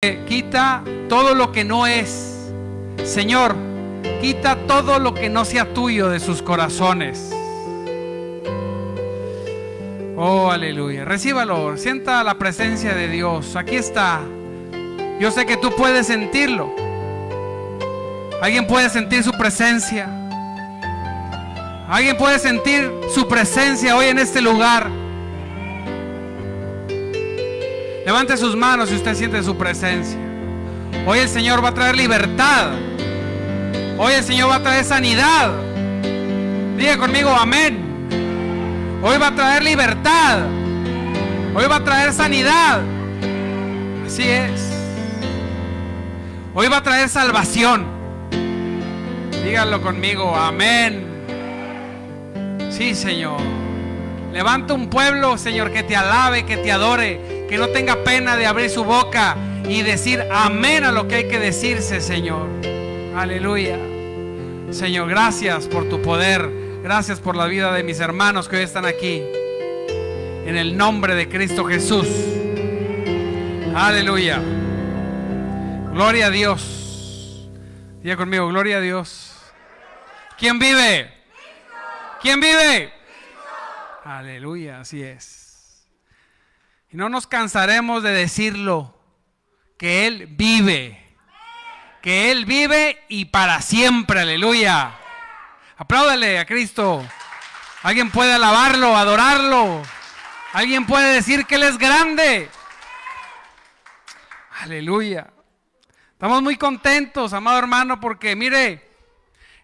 [0.00, 2.52] quita todo lo que no es.
[3.04, 3.56] Señor,
[4.20, 7.32] quita todo lo que no sea tuyo de sus corazones.
[10.16, 11.04] Oh, aleluya.
[11.04, 13.56] Recíbalo, sienta la presencia de Dios.
[13.56, 14.20] Aquí está.
[15.18, 16.74] Yo sé que tú puedes sentirlo.
[18.42, 20.08] Alguien puede sentir su presencia.
[21.88, 24.90] Alguien puede sentir su presencia hoy en este lugar.
[28.06, 30.16] Levante sus manos si usted siente su presencia.
[31.08, 32.70] Hoy el Señor va a traer libertad.
[33.98, 35.50] Hoy el Señor va a traer sanidad.
[36.76, 37.80] Diga conmigo, amén.
[39.02, 40.38] Hoy va a traer libertad.
[41.52, 42.80] Hoy va a traer sanidad.
[44.06, 44.72] Así es.
[46.54, 47.86] Hoy va a traer salvación.
[49.44, 51.04] Díganlo conmigo, amén.
[52.70, 53.40] Sí, Señor.
[54.32, 58.46] Levanta un pueblo, Señor, que te alabe, que te adore que no tenga pena de
[58.46, 59.36] abrir su boca
[59.68, 62.48] y decir amén a lo que hay que decirse, Señor.
[63.16, 63.78] Aleluya.
[64.70, 66.50] Señor, gracias por tu poder.
[66.82, 69.22] Gracias por la vida de mis hermanos que hoy están aquí.
[70.46, 72.06] En el nombre de Cristo Jesús.
[73.74, 74.40] Aleluya.
[75.92, 77.48] Gloria a Dios.
[78.02, 79.34] Diga conmigo, gloria a Dios.
[80.38, 81.10] ¿Quién vive?
[82.20, 82.92] ¿Quién vive?
[84.04, 85.45] Aleluya, así es.
[86.90, 88.96] Y no nos cansaremos de decirlo,
[89.78, 91.02] que Él vive.
[92.02, 94.94] Que Él vive y para siempre, aleluya.
[95.76, 97.06] Apláudale a Cristo.
[97.82, 99.82] Alguien puede alabarlo, adorarlo.
[100.52, 102.48] Alguien puede decir que Él es grande.
[104.60, 105.30] Aleluya.
[106.12, 108.90] Estamos muy contentos, amado hermano, porque mire,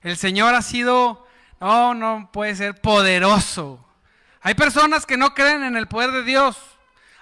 [0.03, 1.27] el Señor ha sido,
[1.61, 3.83] no, no puede ser poderoso.
[4.43, 6.59] Hay personas que no creen en el poder de Dios.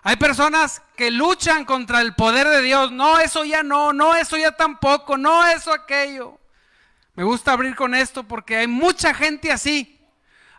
[0.03, 2.91] Hay personas que luchan contra el poder de Dios.
[2.91, 6.39] No, eso ya no, no, eso ya tampoco, no, eso aquello.
[7.15, 10.00] Me gusta abrir con esto porque hay mucha gente así.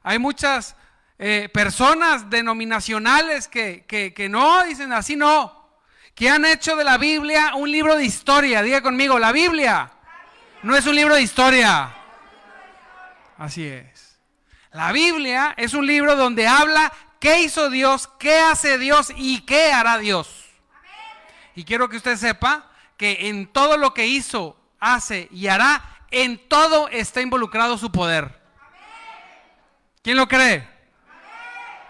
[0.03, 0.75] Hay muchas
[1.17, 5.59] eh, personas denominacionales que, que no, dicen así no.
[6.13, 8.61] Que han hecho de la Biblia un libro de historia.
[8.61, 9.91] Diga conmigo, la Biblia
[10.61, 11.95] no es un libro de historia.
[13.37, 14.19] Así es.
[14.71, 18.09] La Biblia es un libro donde habla ¿Qué hizo Dios?
[18.17, 19.13] ¿Qué hace Dios?
[19.15, 20.45] ¿Y qué hará Dios?
[21.55, 26.49] Y quiero que usted sepa que en todo lo que hizo, hace y hará, en
[26.49, 28.41] todo está involucrado su poder.
[30.01, 30.67] ¿Quién lo cree?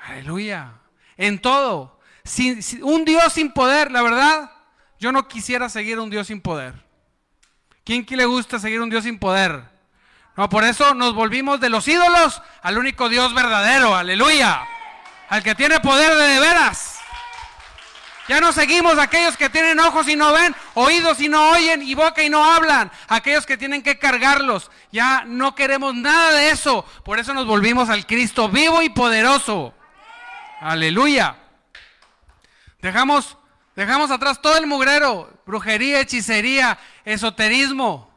[0.06, 0.74] Aleluya.
[1.16, 2.02] En todo.
[2.82, 4.52] un Dios sin poder, la verdad,
[5.00, 6.74] yo no quisiera seguir un Dios sin poder.
[7.86, 9.64] ¿Quién le gusta seguir un Dios sin poder?
[10.36, 13.96] No, por eso nos volvimos de los ídolos al único Dios verdadero.
[13.96, 14.68] Aleluya
[15.32, 17.00] al que tiene poder de, veras.
[18.28, 21.82] Ya no seguimos a aquellos que tienen ojos y no ven, oídos y no oyen,
[21.82, 22.92] y boca y no hablan.
[23.08, 24.70] Aquellos que tienen que cargarlos.
[24.92, 26.84] Ya no queremos nada de eso.
[27.06, 29.74] Por eso nos volvimos al Cristo vivo y poderoso.
[30.60, 31.38] Aleluya.
[32.82, 33.38] Dejamos,
[33.74, 38.14] dejamos atrás todo el mugrero, brujería, hechicería, esoterismo.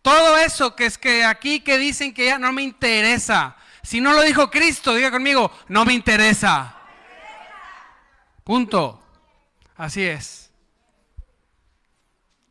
[0.00, 3.54] Todo eso que es que aquí que dicen que ya no me interesa.
[3.86, 6.74] Si no lo dijo Cristo, diga conmigo, no me interesa.
[8.42, 9.00] Punto.
[9.76, 10.50] Así es.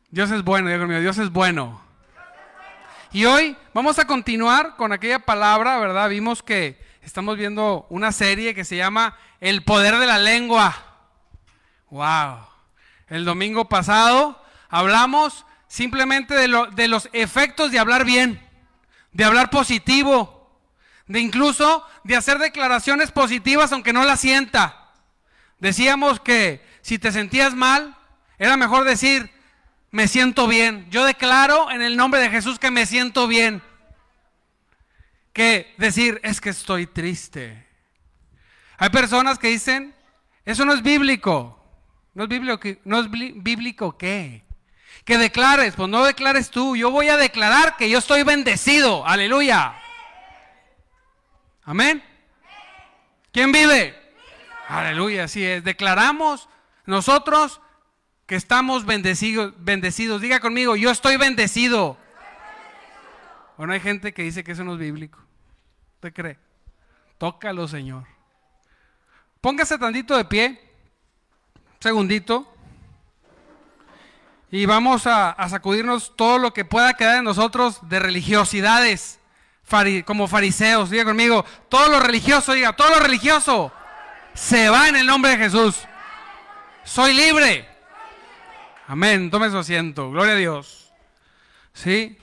[0.08, 1.82] Dios es bueno, diga conmigo, Dios es bueno.
[3.12, 6.08] Y hoy vamos a continuar con aquella palabra, ¿verdad?
[6.08, 10.74] Vimos que estamos viendo una serie que se llama El poder de la lengua.
[11.90, 12.46] Wow.
[13.08, 18.40] El domingo pasado hablamos simplemente de, de los efectos de hablar bien,
[19.12, 20.35] de hablar positivo,
[21.06, 24.90] de incluso de hacer declaraciones positivas aunque no las sienta.
[25.58, 27.96] Decíamos que si te sentías mal,
[28.38, 29.30] era mejor decir,
[29.90, 30.86] me siento bien.
[30.90, 33.62] Yo declaro en el nombre de Jesús que me siento bien.
[35.32, 37.66] Que decir, es que estoy triste.
[38.78, 39.94] Hay personas que dicen,
[40.44, 41.52] eso no es bíblico.
[42.14, 44.44] No es bíblico, no es bíblico qué?
[45.04, 46.76] Que declares, pues no declares tú.
[46.76, 49.06] Yo voy a declarar que yo estoy bendecido.
[49.06, 49.74] Aleluya.
[51.66, 52.00] Amén.
[53.32, 54.00] ¿Quién vive?
[54.68, 55.64] Aleluya, así es.
[55.64, 56.48] Declaramos
[56.86, 57.60] nosotros
[58.24, 60.20] que estamos bendecidos, bendecidos.
[60.20, 61.98] Diga conmigo, yo estoy bendecido.
[63.56, 65.18] Bueno, hay gente que dice que eso no es bíblico.
[65.96, 66.38] ¿Usted cree?
[67.18, 68.04] Tócalo, Señor.
[69.40, 70.60] Póngase tantito de pie.
[71.56, 72.54] Un segundito.
[74.52, 79.18] Y vamos a, a sacudirnos todo lo que pueda quedar en nosotros de religiosidades
[80.04, 83.72] como fariseos, diga conmigo, todo lo religioso, diga, todo lo religioso
[84.34, 85.76] se va en el nombre de Jesús.
[86.84, 87.68] Soy libre.
[88.86, 89.30] Amén.
[89.30, 90.10] Tome su asiento.
[90.10, 90.92] Gloria a Dios.
[91.72, 92.18] ¿Sí?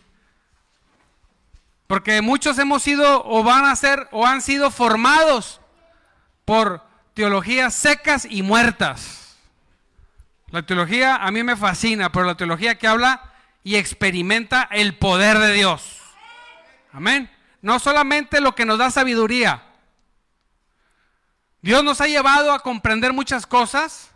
[1.88, 5.60] Porque muchos hemos sido o van a ser o han sido formados
[6.46, 6.82] por
[7.14, 9.38] teologías secas y muertas.
[10.50, 15.40] La teología a mí me fascina, pero la teología que habla y experimenta el poder
[15.40, 16.03] de Dios.
[16.94, 17.30] Amén.
[17.62, 19.64] No solamente lo que nos da sabiduría.
[21.62, 24.12] Dios nos ha llevado a comprender muchas cosas,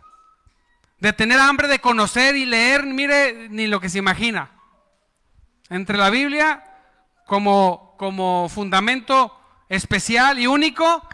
[1.00, 4.50] de tener hambre de conocer y leer, mire, ni lo que se imagina.
[5.70, 6.64] Entre la Biblia
[7.26, 9.38] como, como fundamento
[9.68, 11.06] especial y único,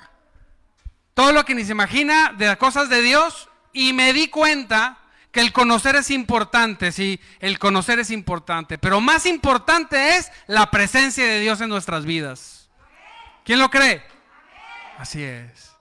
[1.14, 4.98] todo lo que ni se imagina de las cosas de Dios, y me di cuenta
[5.34, 10.70] que el conocer es importante, sí, el conocer es importante, pero más importante es la
[10.70, 12.70] presencia de Dios en nuestras vidas.
[13.44, 14.06] ¿Quién lo cree?
[14.96, 15.72] Así es.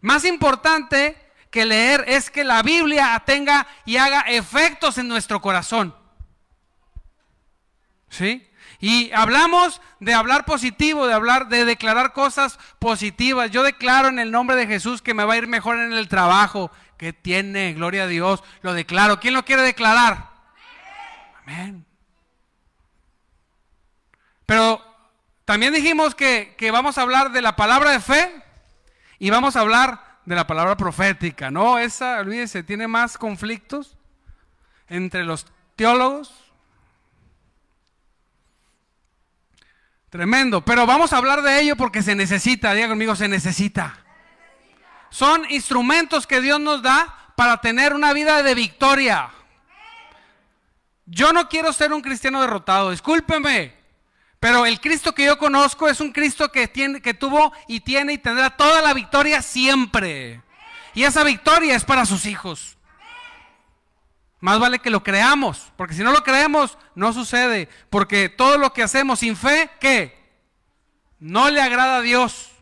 [0.00, 1.18] Más importante
[1.50, 5.94] que leer es que la Biblia tenga y haga efectos en nuestro corazón.
[8.08, 8.48] ¿Sí?
[8.80, 13.50] Y hablamos de hablar positivo, de hablar, de declarar cosas positivas.
[13.50, 16.08] Yo declaro en el nombre de Jesús que me va a ir mejor en el
[16.08, 16.70] trabajo,
[17.04, 19.20] que tiene, gloria a Dios, lo declaro.
[19.20, 20.30] ¿Quién lo quiere declarar?
[21.42, 21.84] Amén.
[24.46, 24.82] Pero
[25.44, 28.42] también dijimos que, que, vamos a hablar de la palabra de fe
[29.18, 31.78] y vamos a hablar de la palabra profética, ¿no?
[31.78, 33.98] Esa, olvídese, tiene más conflictos
[34.88, 35.46] entre los
[35.76, 36.32] teólogos.
[40.08, 44.03] Tremendo, pero vamos a hablar de ello porque se necesita, diga conmigo, se necesita.
[45.14, 49.30] Son instrumentos que Dios nos da para tener una vida de victoria.
[51.06, 53.76] Yo no quiero ser un cristiano derrotado, discúlpeme.
[54.40, 58.14] Pero el Cristo que yo conozco es un Cristo que, tiene, que tuvo y tiene
[58.14, 60.42] y tendrá toda la victoria siempre.
[60.94, 62.76] Y esa victoria es para sus hijos.
[64.40, 67.68] Más vale que lo creamos, porque si no lo creemos, no sucede.
[67.88, 70.18] Porque todo lo que hacemos sin fe, ¿qué?
[71.20, 72.53] No le agrada a Dios.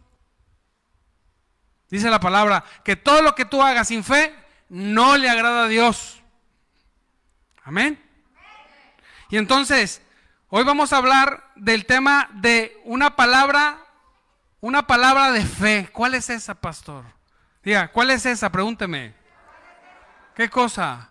[1.92, 4.34] Dice la palabra, que todo lo que tú hagas sin fe
[4.70, 6.22] no le agrada a Dios.
[7.64, 8.02] Amén.
[9.28, 10.00] Y entonces,
[10.48, 13.76] hoy vamos a hablar del tema de una palabra,
[14.62, 15.90] una palabra de fe.
[15.92, 17.04] ¿Cuál es esa, pastor?
[17.62, 18.50] Diga, ¿cuál es esa?
[18.50, 19.12] Pregúnteme.
[20.34, 21.10] ¿Qué cosa?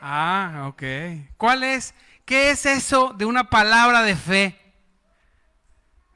[0.00, 0.82] Ah, ok.
[1.36, 1.94] ¿Cuál es?
[2.24, 4.74] ¿Qué es eso de una palabra de fe?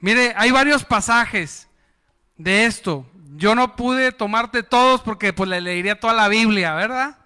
[0.00, 1.68] Mire, hay varios pasajes
[2.36, 3.06] de esto.
[3.36, 7.18] Yo no pude tomarte todos porque pues le leería toda la Biblia, ¿verdad?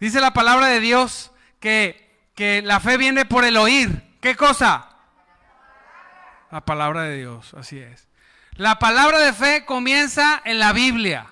[0.00, 1.30] Dice la palabra de Dios
[1.60, 4.02] que, que la fe viene por el oír.
[4.20, 4.88] ¿Qué cosa?
[6.50, 8.08] La palabra de Dios, así es.
[8.52, 11.26] La palabra de fe comienza en la Biblia,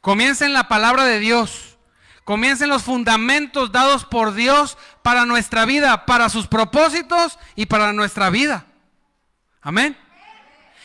[0.00, 1.78] comienza en la palabra de Dios,
[2.24, 7.92] comienza en los fundamentos dados por Dios para nuestra vida, para sus propósitos y para
[7.92, 8.66] nuestra vida.
[9.62, 9.96] Amén.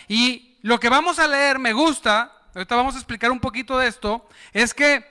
[0.08, 3.86] Y lo que vamos a leer me gusta, ahorita vamos a explicar un poquito de
[3.86, 5.06] esto, es que,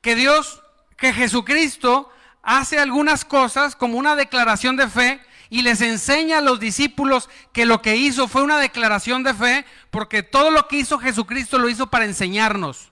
[0.00, 0.62] que Dios,
[0.96, 2.10] que Jesucristo
[2.42, 5.20] hace algunas cosas como una declaración de fe
[5.50, 9.66] y les enseña a los discípulos que lo que hizo fue una declaración de fe,
[9.90, 12.90] porque todo lo que hizo Jesucristo lo hizo para enseñarnos.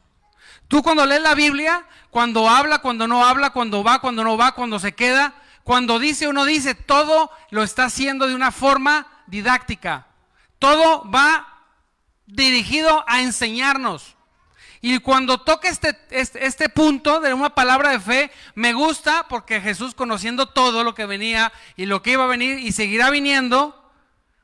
[0.69, 4.53] Tú cuando lees la Biblia, cuando habla, cuando no habla, cuando va, cuando no va,
[4.53, 5.33] cuando se queda,
[5.65, 10.10] cuando dice o no dice, todo lo está haciendo de una forma didáctica.
[10.61, 11.65] Todo va
[12.27, 14.15] dirigido a enseñarnos.
[14.83, 19.61] Y cuando toque este, este, este, punto de una palabra de fe, me gusta porque
[19.61, 23.91] Jesús, conociendo todo lo que venía y lo que iba a venir y seguirá viniendo,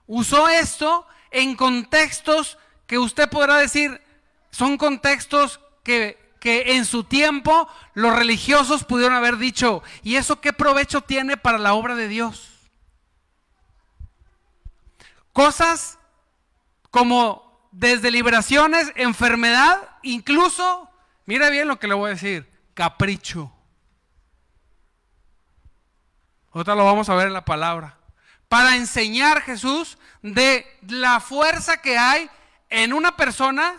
[0.06, 4.02] usó esto en contextos que usted podrá decir,
[4.50, 10.52] son contextos que, que en su tiempo los religiosos pudieron haber dicho, ¿y eso qué
[10.52, 12.56] provecho tiene para la obra de Dios?
[15.32, 15.98] Cosas
[16.96, 20.88] como desde liberaciones, enfermedad, incluso,
[21.26, 23.52] mira bien lo que le voy a decir, capricho.
[26.52, 27.98] Otra lo vamos a ver en la palabra.
[28.48, 32.30] Para enseñar Jesús de la fuerza que hay
[32.70, 33.74] en una persona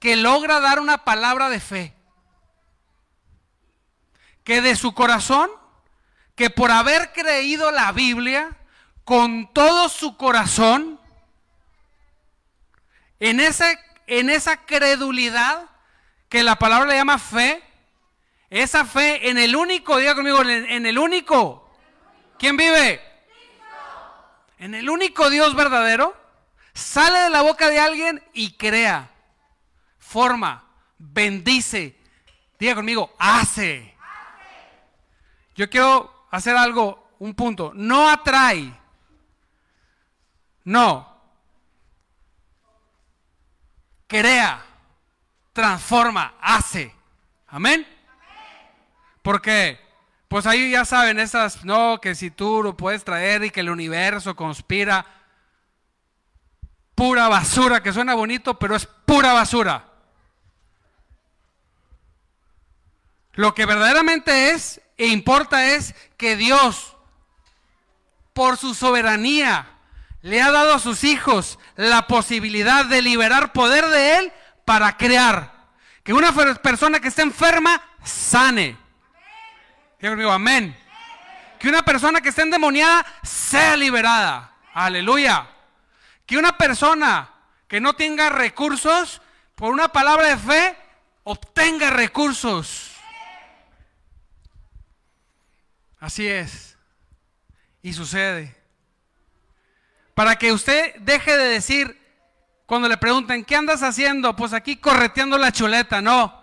[0.00, 1.94] que logra dar una palabra de fe.
[4.42, 5.48] Que de su corazón,
[6.34, 8.56] que por haber creído la Biblia,
[9.04, 10.97] con todo su corazón,
[13.20, 13.66] en esa,
[14.06, 15.68] en esa credulidad
[16.28, 17.62] que la palabra le llama fe,
[18.50, 21.70] esa fe en el único, diga conmigo, en el, único.
[22.38, 23.02] ¿Quién vive?
[24.58, 26.16] En el único Dios verdadero,
[26.72, 29.10] sale de la boca de alguien y crea,
[29.98, 30.64] forma,
[30.98, 31.96] bendice.
[32.58, 33.94] Diga conmigo, hace.
[35.54, 37.72] yo quiero hacer algo, un punto.
[37.74, 38.72] No atrae.
[40.64, 41.17] No.
[44.08, 44.64] Crea,
[45.52, 46.92] transforma, hace.
[47.46, 47.86] Amén.
[49.22, 49.78] Porque,
[50.26, 53.70] pues ahí ya saben, esas, no, que si tú lo puedes traer y que el
[53.70, 55.06] universo conspira.
[56.94, 59.84] Pura basura, que suena bonito, pero es pura basura.
[63.34, 66.96] Lo que verdaderamente es e importa es que Dios,
[68.32, 69.77] por su soberanía,
[70.22, 74.32] le ha dado a sus hijos la posibilidad de liberar poder de Él
[74.64, 75.68] para crear.
[76.02, 76.32] Que una
[76.62, 78.76] persona que esté enferma sane.
[80.30, 80.76] Amén.
[81.58, 84.52] Que una persona que esté endemoniada sea liberada.
[84.72, 85.48] Aleluya.
[86.24, 87.30] Que una persona
[87.66, 89.20] que no tenga recursos,
[89.54, 90.76] por una palabra de fe,
[91.24, 92.92] obtenga recursos.
[96.00, 96.78] Así es.
[97.82, 98.57] Y sucede.
[100.18, 101.96] Para que usted deje de decir,
[102.66, 104.34] cuando le pregunten, ¿qué andas haciendo?
[104.34, 106.02] Pues aquí correteando la chuleta.
[106.02, 106.42] No.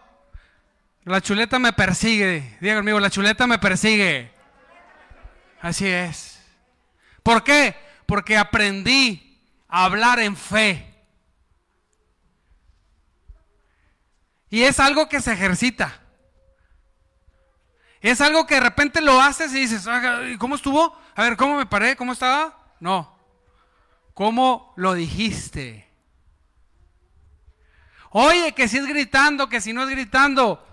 [1.04, 2.58] La chuleta me persigue.
[2.62, 4.32] Diga conmigo, la chuleta me persigue.
[5.60, 6.42] Así es.
[7.22, 7.76] ¿Por qué?
[8.06, 10.96] Porque aprendí a hablar en fe.
[14.50, 16.00] Y es algo que se ejercita.
[18.00, 19.86] Es algo que de repente lo haces y dices,
[20.40, 20.98] ¿cómo estuvo?
[21.14, 21.98] A ver, ¿cómo me paré?
[21.98, 22.58] ¿Cómo estaba?
[22.80, 23.15] No.
[24.16, 25.86] ¿Cómo lo dijiste?
[28.12, 30.66] Oye, que si es gritando, que si no es gritando.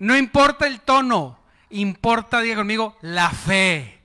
[0.00, 1.38] No importa el tono,
[1.70, 4.02] importa, diga conmigo, la fe.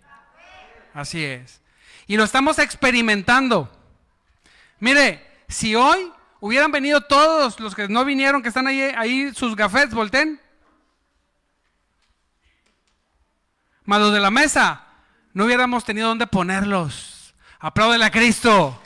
[0.93, 1.59] Así es.
[2.05, 3.71] Y lo estamos experimentando.
[4.79, 9.55] Mire, si hoy hubieran venido todos los que no vinieron, que están ahí, ahí sus
[9.55, 10.39] gafetes, volten.
[13.85, 14.85] Más los de la mesa,
[15.33, 17.14] no hubiéramos tenido dónde ponerlos.
[17.59, 18.81] Apláudele a Cristo.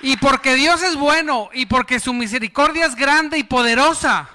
[0.00, 4.30] Y porque Dios es bueno y porque su misericordia es grande y poderosa.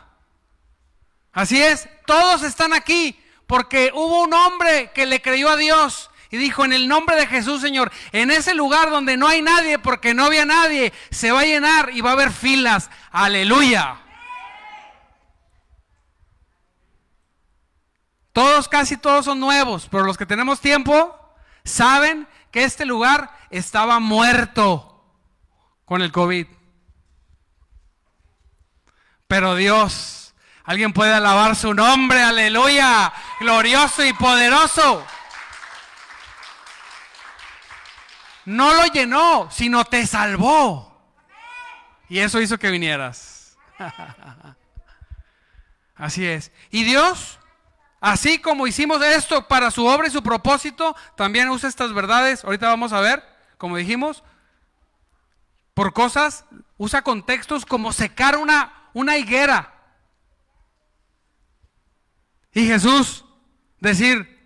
[1.34, 6.38] Así es, todos están aquí porque hubo un hombre que le creyó a Dios y
[6.38, 10.14] dijo, en el nombre de Jesús, Señor, en ese lugar donde no hay nadie, porque
[10.14, 12.90] no había nadie, se va a llenar y va a haber filas.
[13.12, 14.05] Aleluya.
[18.36, 21.18] Todos, casi todos son nuevos, pero los que tenemos tiempo
[21.64, 25.06] saben que este lugar estaba muerto
[25.86, 26.46] con el COVID.
[29.30, 35.08] Pero Dios, alguien puede alabar su nombre, aleluya, glorioso y poderoso.
[38.44, 41.10] No lo llenó, sino te salvó.
[42.10, 43.58] Y eso hizo que vinieras.
[45.96, 46.52] Así es.
[46.70, 47.40] Y Dios
[48.06, 52.44] Así como hicimos esto para su obra y su propósito, también usa estas verdades.
[52.44, 54.24] Ahorita vamos a ver, como dijimos,
[55.74, 56.46] por cosas,
[56.78, 59.74] usa contextos como secar una, una higuera.
[62.54, 63.26] Y Jesús
[63.80, 64.40] decir,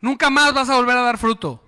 [0.00, 1.62] nunca más vas a volver a dar fruto.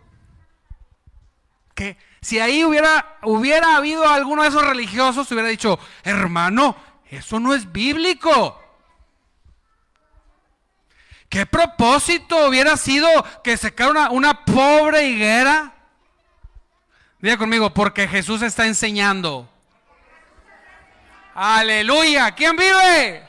[1.74, 6.74] Que si ahí hubiera, hubiera habido alguno de esos religiosos, hubiera dicho, hermano,
[7.10, 8.61] eso no es bíblico.
[11.32, 13.08] ¿Qué propósito hubiera sido
[13.42, 15.72] que secara una, una pobre higuera?
[17.20, 19.48] Diga conmigo, porque Jesús está enseñando.
[21.34, 22.32] Aleluya.
[22.32, 23.26] ¿Quién vive?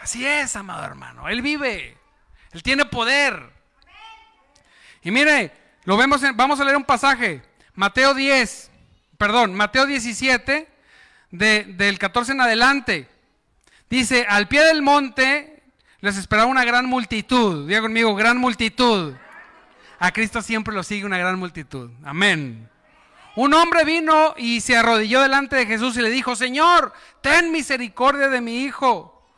[0.00, 1.28] Así es, amado hermano.
[1.28, 1.98] Él vive.
[2.52, 3.42] Él tiene poder.
[5.02, 5.50] Y mire,
[5.86, 7.42] lo vemos, vamos a leer un pasaje.
[7.74, 8.70] Mateo 10,
[9.18, 10.68] perdón, Mateo 17,
[11.32, 13.08] del 14 en adelante.
[13.88, 15.49] Dice, al pie del monte
[16.00, 17.66] les esperaba una gran multitud.
[17.66, 19.14] Diga conmigo, gran multitud.
[19.98, 21.90] A Cristo siempre lo sigue una gran multitud.
[22.04, 22.68] Amén.
[23.36, 28.28] Un hombre vino y se arrodilló delante de Jesús y le dijo, Señor, ten misericordia
[28.28, 29.30] de mi hijo.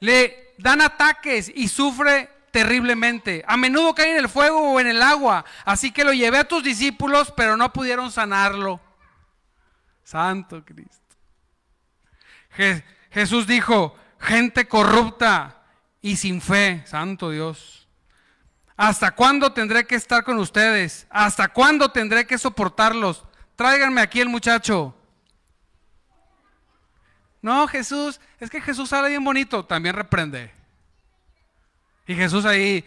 [0.00, 3.44] Le dan ataques y sufre terriblemente.
[3.46, 5.44] A menudo cae en el fuego o en el agua.
[5.64, 8.80] Así que lo llevé a tus discípulos, pero no pudieron sanarlo.
[10.02, 11.02] Santo Cristo.
[13.10, 15.63] Jesús dijo, gente corrupta
[16.04, 17.88] y sin fe, santo Dios.
[18.76, 21.06] ¿Hasta cuándo tendré que estar con ustedes?
[21.08, 23.24] ¿Hasta cuándo tendré que soportarlos?
[23.56, 24.94] Tráiganme aquí el muchacho.
[27.40, 30.52] No, Jesús, es que Jesús sale bien bonito, también reprende.
[32.06, 32.84] Y Jesús ahí,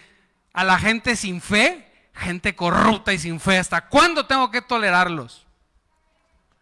[0.53, 5.47] a la gente sin fe, gente corrupta y sin fe, ¿hasta cuándo tengo que tolerarlos?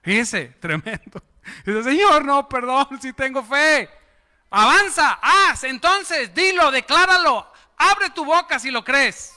[0.04, 1.22] Fíjese, tremendo.
[1.66, 3.90] Dice, Señor, no, perdón, si tengo fe.
[4.50, 9.36] Avanza, haz, entonces, dilo, decláralo, abre tu boca si lo crees.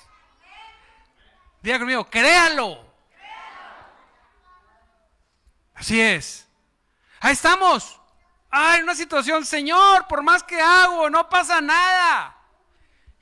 [1.62, 2.86] Diga conmigo, créalo.
[5.74, 6.46] Así es.
[7.20, 8.00] Ahí estamos.
[8.50, 12.36] Hay una situación, Señor, por más que hago, no pasa nada.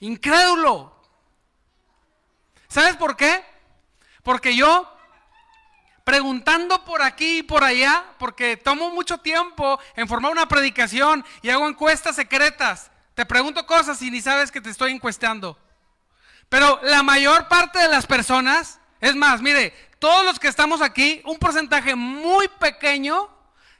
[0.00, 0.94] Incrédulo.
[2.68, 3.44] ¿Sabes por qué?
[4.22, 4.95] Porque yo,
[6.06, 11.50] preguntando por aquí y por allá, porque tomo mucho tiempo en formar una predicación y
[11.50, 15.58] hago encuestas secretas, te pregunto cosas y ni sabes que te estoy encuestando.
[16.48, 21.22] Pero la mayor parte de las personas, es más, mire, todos los que estamos aquí,
[21.24, 23.28] un porcentaje muy pequeño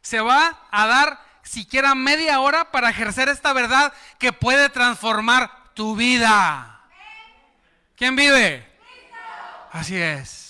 [0.01, 5.95] se va a dar siquiera media hora para ejercer esta verdad que puede transformar tu
[5.95, 6.81] vida.
[7.95, 8.69] ¿Quién vive?
[9.71, 10.46] Así es.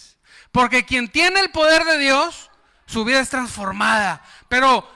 [0.57, 2.51] Porque quien tiene el poder de Dios,
[2.87, 4.25] su vida es transformada.
[4.49, 4.89] Pero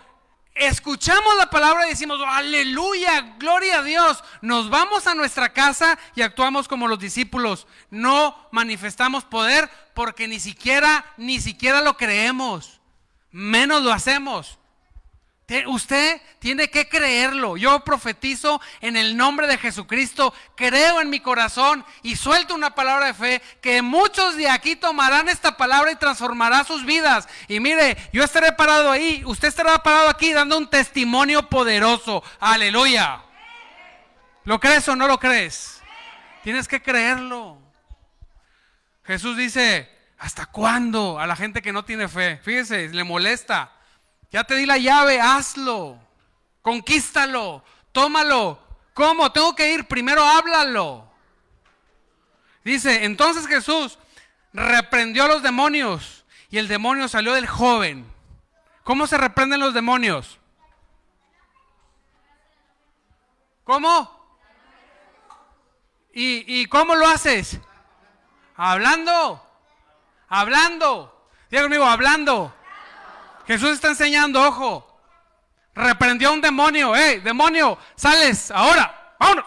[0.55, 4.25] escuchamos la palabra y decimos, aleluya, gloria a Dios.
[4.41, 7.67] Nos vamos a nuestra casa y actuamos como los discípulos.
[7.91, 12.81] No manifestamos poder porque ni siquiera, ni siquiera lo creemos.
[13.31, 14.60] Menos lo hacemos.
[15.67, 17.57] Usted tiene que creerlo.
[17.57, 23.07] Yo profetizo en el nombre de Jesucristo, creo en mi corazón y suelto una palabra
[23.07, 27.29] de fe que muchos de aquí tomarán esta palabra y transformará sus vidas.
[27.49, 32.23] Y mire, yo estaré parado ahí, usted estará parado aquí dando un testimonio poderoso.
[32.39, 33.23] Aleluya.
[34.45, 35.83] ¿Lo crees o no lo crees?
[36.45, 37.59] Tienes que creerlo.
[39.03, 41.19] Jesús dice, ¿hasta cuándo?
[41.19, 42.39] A la gente que no tiene fe.
[42.45, 43.73] Fíjese, le molesta.
[44.31, 45.99] Ya te di la llave, hazlo.
[46.63, 48.59] Conquístalo, tómalo.
[48.95, 49.33] ¿Cómo?
[49.33, 51.11] Tengo que ir, primero háblalo.
[52.65, 53.99] Dice, entonces Jesús
[54.53, 58.07] reprendió a los demonios y el demonio salió del joven.
[58.85, 60.39] ¿Cómo se reprenden los demonios?
[63.65, 64.19] ¿Cómo?
[66.13, 67.61] ¿Y, cómo lo haces?
[68.57, 69.43] Hablando.
[70.29, 71.29] Hablando.
[71.51, 72.53] Diga conmigo, hablando.
[73.51, 74.87] Jesús está enseñando, ojo.
[75.75, 76.95] Reprendió a un demonio.
[76.95, 77.77] ¡Hey, demonio!
[77.97, 78.53] ¡Sales!
[78.53, 79.17] ¡Ahora!
[79.19, 79.45] ¡Vámonos!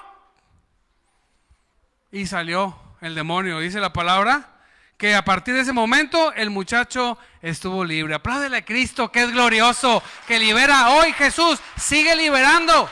[2.12, 3.60] Y salió el demonio.
[3.60, 4.58] Dice la palabra
[4.98, 8.16] que a partir de ese momento el muchacho estuvo libre.
[8.16, 10.90] Apláudele a Cristo, que es glorioso, que libera.
[10.90, 12.90] Hoy Jesús sigue liberando.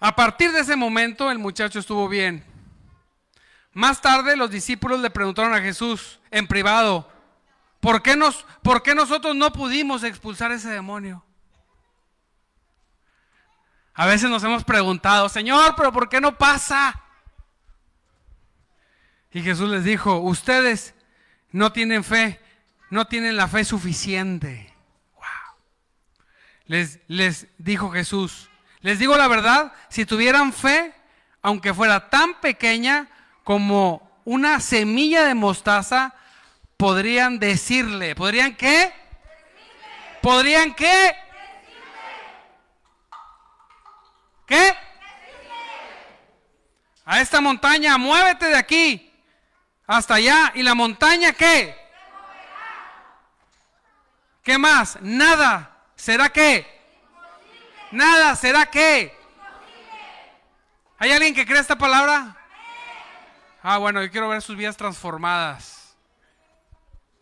[0.00, 2.55] A partir de ese momento el muchacho estuvo bien.
[3.76, 7.12] Más tarde los discípulos le preguntaron a Jesús en privado,
[7.78, 11.22] ¿por qué, nos, ¿por qué nosotros no pudimos expulsar ese demonio?
[13.92, 17.02] A veces nos hemos preguntado, Señor, pero ¿por qué no pasa?
[19.30, 20.94] Y Jesús les dijo, ustedes
[21.50, 22.40] no tienen fe,
[22.88, 24.74] no tienen la fe suficiente.
[25.16, 25.22] Wow.
[26.64, 28.48] Les, les dijo Jesús,
[28.80, 30.94] les digo la verdad, si tuvieran fe,
[31.42, 33.10] aunque fuera tan pequeña,
[33.46, 36.12] como una semilla de mostaza,
[36.76, 38.92] podrían decirle, ¿podrían qué?
[40.20, 41.16] ¿Podrían qué?
[44.48, 44.76] ¿Qué?
[47.04, 49.12] A esta montaña, muévete de aquí
[49.86, 50.50] hasta allá.
[50.56, 51.72] ¿Y la montaña qué?
[54.42, 54.98] ¿Qué más?
[55.02, 55.84] Nada.
[55.94, 56.66] ¿Será qué?
[57.92, 58.34] Nada.
[58.34, 59.16] ¿Será qué?
[60.98, 62.35] ¿Hay alguien que cree esta palabra?
[63.68, 65.96] Ah, bueno, yo quiero ver sus vidas transformadas.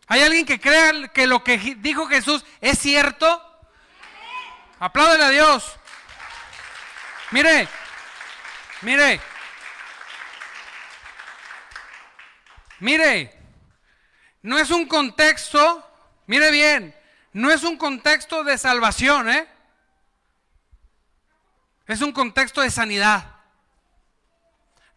[0.08, 3.42] ¿Hay alguien que crea que lo que dijo Jesús es cierto?
[4.78, 5.74] Apláudele a Dios.
[7.30, 7.66] Mire,
[8.82, 9.22] mire,
[12.78, 13.38] mire,
[14.42, 15.90] no es un contexto,
[16.26, 16.94] mire bien,
[17.32, 19.48] no es un contexto de salvación, ¿eh?
[21.86, 23.34] Es un contexto de sanidad.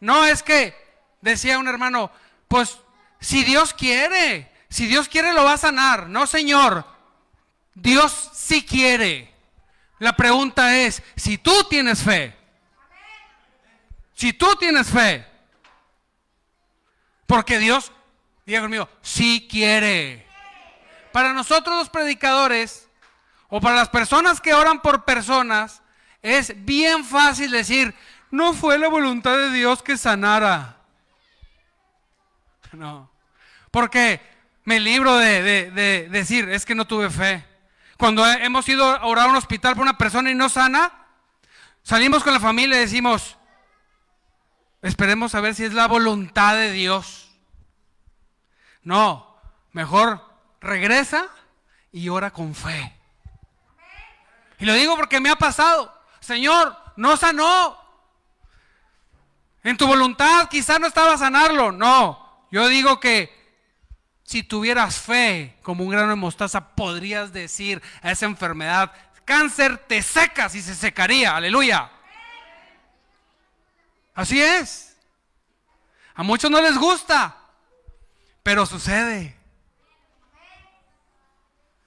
[0.02, 0.87] No es que
[1.32, 2.12] decía un hermano,
[2.48, 2.80] pues
[3.20, 6.08] si Dios quiere, si Dios quiere lo va a sanar.
[6.08, 6.86] No, Señor,
[7.74, 9.34] Dios sí quiere.
[10.00, 12.36] La pregunta es, si tú tienes fe,
[14.14, 15.26] si tú tienes fe,
[17.26, 17.92] porque Dios,
[18.46, 20.26] diga conmigo, sí quiere.
[21.12, 22.88] Para nosotros los predicadores,
[23.50, 25.82] o para las personas que oran por personas,
[26.22, 27.94] es bien fácil decir,
[28.30, 30.77] no fue la voluntad de Dios que sanara.
[32.74, 33.10] No.
[33.72, 34.22] Porque
[34.64, 37.46] me libro de, decir, es que no tuve fe.
[37.98, 40.92] Cuando hemos ido a orar a un hospital por una persona y no sana,
[41.84, 43.38] salimos con la familia y decimos,
[44.82, 47.30] esperemos a ver si es la voluntad de Dios.
[48.84, 49.38] No,
[49.72, 50.22] mejor
[50.60, 51.28] regresa
[51.92, 52.94] y ora con fe.
[54.60, 55.94] Y lo digo porque me ha pasado.
[56.20, 57.78] Señor, no sanó.
[59.64, 61.72] En tu voluntad quizás no estaba sanarlo.
[61.72, 63.36] No, yo digo que
[64.24, 68.92] si tuvieras fe como un grano de mostaza, podrías decir a esa enfermedad,
[69.24, 71.36] cáncer, te secas y se secaría.
[71.36, 71.92] Aleluya.
[74.14, 74.98] Así es.
[76.16, 77.38] A muchos no les gusta,
[78.42, 79.38] pero sucede.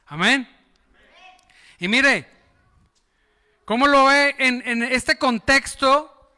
[0.06, 0.48] Amén.
[1.78, 2.28] Y mire,
[3.64, 6.32] ¿cómo lo ve en, este contexto?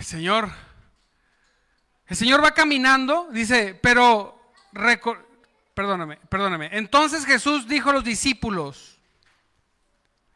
[0.00, 0.50] Señor,
[2.06, 4.38] el Señor va caminando, dice, pero,
[5.74, 6.68] perdóname, perdóname.
[6.72, 8.98] Entonces Jesús dijo a los discípulos,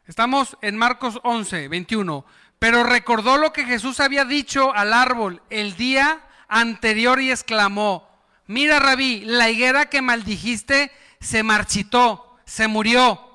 [0.07, 2.25] estamos en Marcos 11, 21,
[2.57, 8.09] pero recordó lo que Jesús había dicho al árbol el día anterior y exclamó,
[8.47, 13.29] mira rabí, la higuera que maldijiste se marchitó, se murió.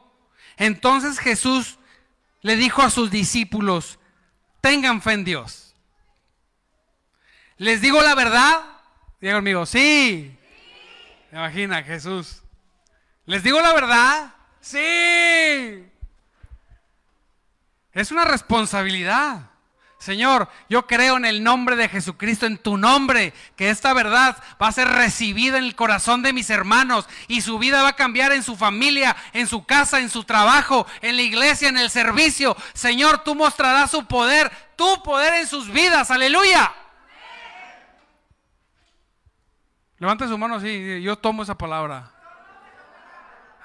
[0.56, 1.78] Entonces Jesús
[2.42, 3.98] le dijo a sus discípulos,
[4.60, 5.63] tengan fe en Dios.
[7.56, 8.60] Les digo la verdad,
[9.20, 10.36] digan conmigo, sí.
[11.32, 12.42] Imagina Jesús.
[13.26, 15.84] Les digo la verdad, sí.
[17.92, 19.50] Es una responsabilidad.
[19.98, 24.68] Señor, yo creo en el nombre de Jesucristo, en tu nombre, que esta verdad va
[24.68, 28.32] a ser recibida en el corazón de mis hermanos y su vida va a cambiar
[28.32, 32.54] en su familia, en su casa, en su trabajo, en la iglesia, en el servicio.
[32.74, 36.10] Señor, tú mostrarás su poder, tu poder en sus vidas.
[36.10, 36.70] Aleluya.
[40.04, 42.12] Levante su mano así, yo tomo esa palabra.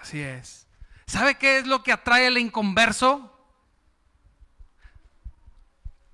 [0.02, 0.68] Así es.
[1.06, 3.36] ¿Sabe qué es lo que atrae al inconverso?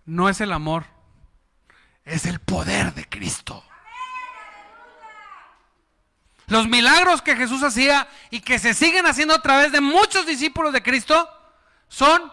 [0.06, 0.86] no es el amor,
[2.06, 3.64] es el poder de Cristo.
[6.48, 10.74] Los milagros que Jesús hacía y que se siguen haciendo a través de muchos discípulos
[10.74, 11.30] de Cristo
[11.88, 12.32] son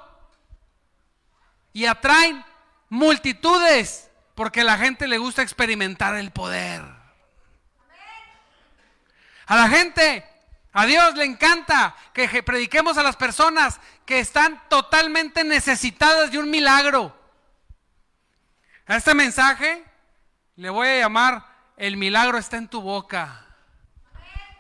[1.74, 2.42] y atraen
[2.88, 7.01] multitudes porque la gente le gusta experimentar el poder.
[9.46, 10.24] A la gente,
[10.72, 16.50] a Dios le encanta que prediquemos a las personas que están totalmente necesitadas de un
[16.50, 17.16] milagro.
[18.86, 19.84] A este mensaje
[20.56, 23.46] le voy a llamar El milagro está en tu boca.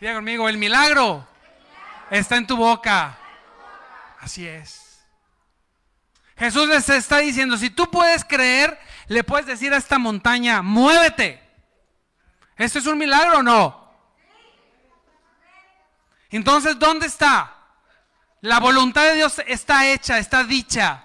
[0.00, 1.26] Diga conmigo, el milagro
[2.10, 3.16] está en tu boca.
[4.20, 5.04] Así es.
[6.36, 11.40] Jesús les está diciendo, si tú puedes creer, le puedes decir a esta montaña, muévete.
[12.56, 13.81] ¿Esto es un milagro o no?
[16.32, 17.54] Entonces, ¿dónde está?
[18.40, 21.04] La voluntad de Dios está hecha, está dicha.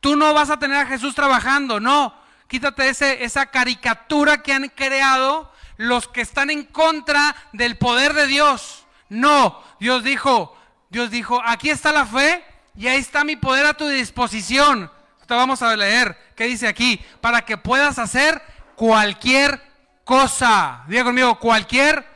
[0.00, 2.14] Tú no vas a tener a Jesús trabajando, no
[2.48, 8.26] quítate ese, esa caricatura que han creado los que están en contra del poder de
[8.26, 8.86] Dios.
[9.10, 10.56] No, Dios dijo,
[10.88, 14.90] Dios dijo, aquí está la fe y ahí está mi poder a tu disposición.
[15.28, 18.42] Vamos a leer qué dice aquí, para que puedas hacer
[18.74, 19.62] cualquier
[20.04, 20.84] cosa.
[20.88, 22.06] Diga conmigo, cualquier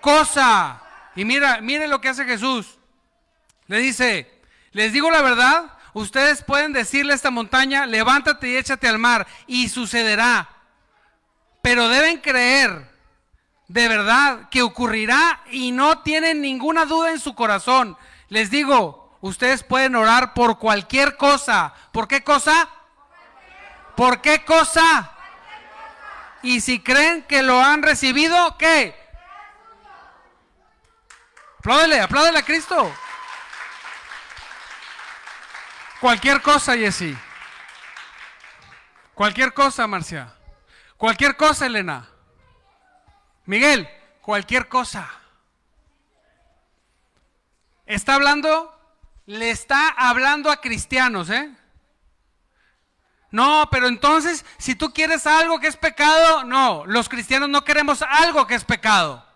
[0.00, 0.82] cosa.
[1.16, 2.78] Y mira, mire lo que hace Jesús.
[3.66, 4.30] Le dice,
[4.72, 9.26] les digo la verdad, Ustedes pueden decirle a esta montaña, levántate y échate al mar,
[9.46, 10.46] y sucederá.
[11.62, 12.86] Pero deben creer
[13.66, 17.96] de verdad que ocurrirá y no tienen ninguna duda en su corazón.
[18.28, 21.72] Les digo, ustedes pueden orar por cualquier cosa.
[21.92, 22.68] ¿Por qué cosa?
[23.96, 25.12] ¿Por qué cosa?
[26.42, 28.94] Y si creen que lo han recibido, ¿qué?
[31.66, 32.94] Apláudele, apláudele a Cristo.
[36.00, 37.18] Cualquier cosa, Jessy.
[39.14, 40.32] Cualquier cosa, Marcia.
[40.96, 42.08] Cualquier cosa, Elena.
[43.46, 45.10] Miguel, cualquier cosa.
[47.84, 48.72] Está hablando,
[49.26, 51.52] le está hablando a cristianos, ¿eh?
[53.32, 58.02] No, pero entonces, si tú quieres algo que es pecado, no, los cristianos no queremos
[58.02, 59.26] algo que es pecado.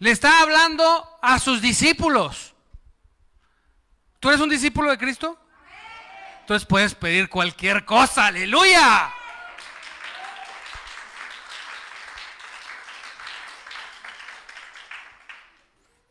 [0.00, 2.54] Le está hablando a sus discípulos.
[4.18, 5.38] ¿Tú eres un discípulo de Cristo?
[6.40, 9.12] Entonces puedes pedir cualquier cosa, aleluya.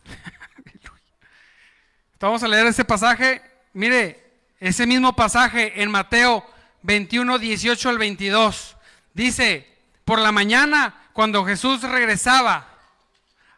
[2.20, 3.42] Vamos a leer ese pasaje.
[3.74, 4.24] Mire,
[4.60, 6.46] ese mismo pasaje en Mateo
[6.84, 8.78] 21, 18 al 22.
[9.16, 9.68] Dice,
[10.06, 12.70] por la mañana, cuando Jesús regresaba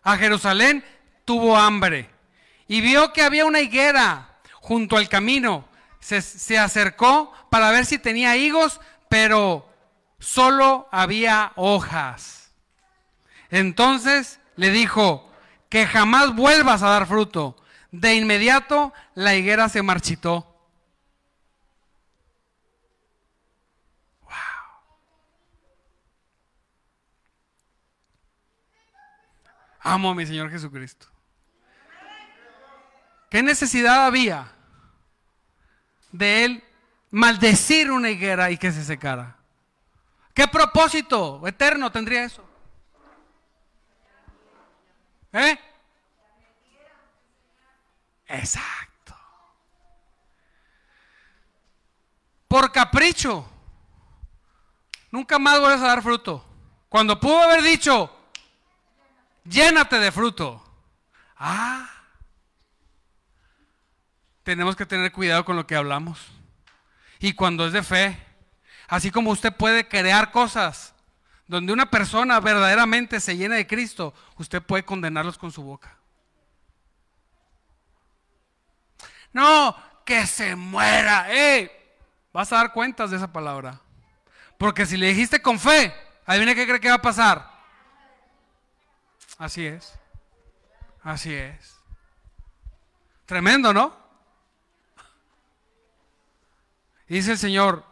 [0.04, 0.84] a Jerusalén,
[1.26, 2.10] tuvo hambre
[2.68, 5.68] y vio que había una higuera junto al camino.
[6.00, 9.70] Se, acercó para ver si tenía higos, pero
[10.20, 12.52] solo había hojas.
[13.50, 15.32] Entonces le dijo,
[15.72, 17.56] que jamás vuelvas a dar fruto.
[17.92, 20.46] De inmediato la higuera se marchitó.
[24.24, 24.32] Wow.
[29.82, 31.08] Amo a mi Señor Jesucristo.
[33.30, 34.52] ¿Qué necesidad había
[36.12, 36.64] de Él
[37.10, 39.38] maldecir una higuera y que se secara?
[40.34, 42.46] ¿Qué propósito eterno tendría eso?
[45.34, 45.60] ¿Eh?
[48.28, 49.16] Exacto.
[52.48, 53.50] Por capricho.
[55.10, 56.46] Nunca más vuelves a dar fruto.
[56.88, 58.21] Cuando pudo haber dicho,
[59.44, 60.64] llénate de fruto.
[61.38, 61.90] Ah.
[64.44, 66.20] Tenemos que tener cuidado con lo que hablamos.
[67.20, 68.18] Y cuando es de fe,
[68.88, 70.96] así como usted puede crear cosas
[71.48, 75.98] donde una persona verdaderamente se llena de Cristo, usted puede condenarlos con su boca.
[79.34, 79.76] No,
[80.06, 81.32] que se muera.
[81.32, 81.70] ¡Ey!
[82.34, 83.80] Vas a dar cuentas de esa palabra.
[84.58, 85.94] Porque si le dijiste con fe,
[86.26, 87.51] adivina qué cree que va a pasar.
[89.42, 89.92] Así es.
[91.02, 91.76] Así es.
[93.26, 93.92] Tremendo, ¿no?
[97.08, 97.84] Dice el Señor,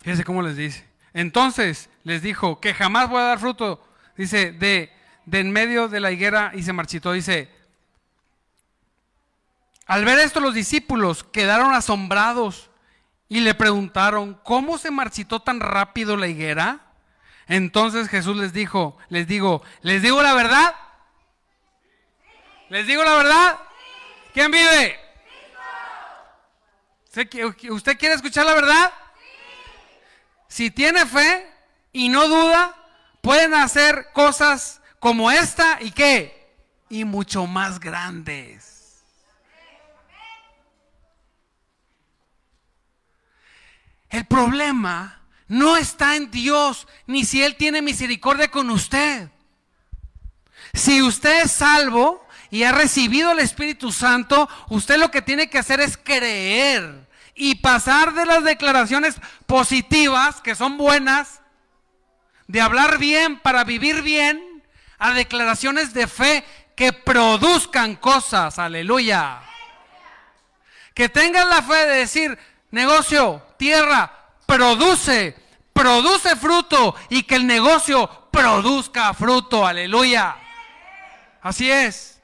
[0.00, 0.84] fíjense cómo les dice.
[1.12, 3.80] Entonces les dijo que jamás voy a dar fruto,
[4.16, 4.92] dice, de,
[5.24, 7.12] de en medio de la higuera y se marchitó.
[7.12, 7.48] Dice,
[9.86, 12.70] al ver esto los discípulos quedaron asombrados
[13.28, 16.89] y le preguntaron, ¿cómo se marchitó tan rápido la higuera?
[17.50, 20.72] Entonces Jesús les dijo, les digo, ¿les digo la verdad?
[22.68, 23.58] ¿Les digo la verdad?
[24.32, 24.96] ¿Quién vive?
[27.70, 28.92] ¿Usted quiere escuchar la verdad?
[30.46, 31.52] Si tiene fe
[31.92, 32.76] y no duda,
[33.20, 36.54] pueden hacer cosas como esta y qué?
[36.88, 39.02] Y mucho más grandes.
[44.08, 45.19] El problema
[45.50, 49.28] no está en Dios, ni si Él tiene misericordia con usted.
[50.72, 55.58] Si usted es salvo y ha recibido el Espíritu Santo, usted lo que tiene que
[55.58, 61.40] hacer es creer y pasar de las declaraciones positivas, que son buenas,
[62.46, 64.62] de hablar bien para vivir bien,
[65.00, 66.44] a declaraciones de fe
[66.76, 69.40] que produzcan cosas, aleluya.
[70.94, 72.38] Que tengan la fe de decir,
[72.70, 74.19] negocio, tierra,
[74.50, 75.36] produce,
[75.72, 80.36] produce fruto y que el negocio produzca fruto, aleluya.
[81.40, 82.20] Así es.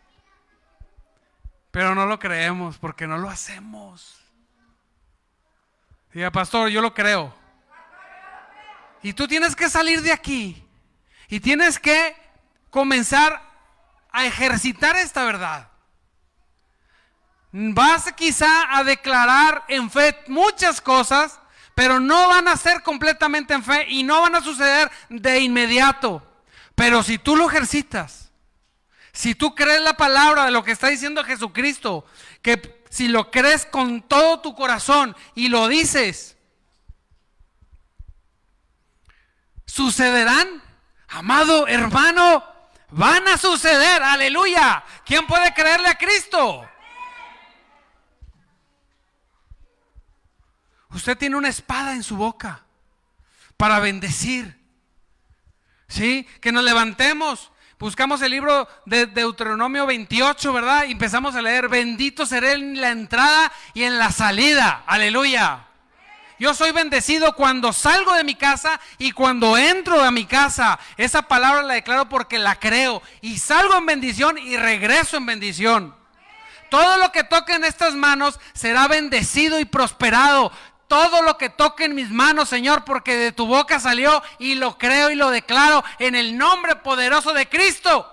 [1.71, 4.19] Pero no lo creemos porque no lo hacemos.
[6.13, 7.35] Diga, pastor, yo lo creo.
[9.03, 10.67] Y tú tienes que salir de aquí.
[11.29, 12.17] Y tienes que
[12.71, 13.43] comenzar
[14.11, 15.69] a ejercitar esta verdad.
[17.53, 21.39] Vas quizá a declarar en fe muchas cosas,
[21.77, 26.27] pero no van a ser completamente en fe y no van a suceder de inmediato.
[26.75, 28.33] Pero si tú lo ejercitas,
[29.13, 32.07] si tú crees la palabra de lo que está diciendo Jesucristo,
[32.41, 36.39] que si lo crees con todo tu corazón y lo dices,
[39.67, 40.63] sucederán.
[41.09, 42.43] Amado hermano,
[42.89, 44.03] van a suceder.
[44.03, 44.83] Aleluya.
[45.05, 46.67] ¿Quién puede creerle a Cristo?
[50.97, 52.65] Usted tiene una espada en su boca
[53.57, 54.59] para bendecir.
[55.89, 56.27] ¿Sí?
[56.41, 60.85] Que nos levantemos Buscamos el libro de Deuteronomio 28, ¿verdad?
[60.89, 64.85] Y empezamos a leer, bendito seré en la entrada y en la salida.
[64.87, 65.67] Aleluya.
[66.39, 70.79] Yo soy bendecido cuando salgo de mi casa y cuando entro a mi casa.
[70.97, 73.03] Esa palabra la declaro porque la creo.
[73.21, 75.95] Y salgo en bendición y regreso en bendición.
[76.71, 80.51] Todo lo que toque en estas manos será bendecido y prosperado
[80.89, 84.79] todo lo que toque en mis manos, Señor, porque de tu boca salió y lo
[84.79, 88.13] creo y lo declaro en el nombre poderoso de Cristo.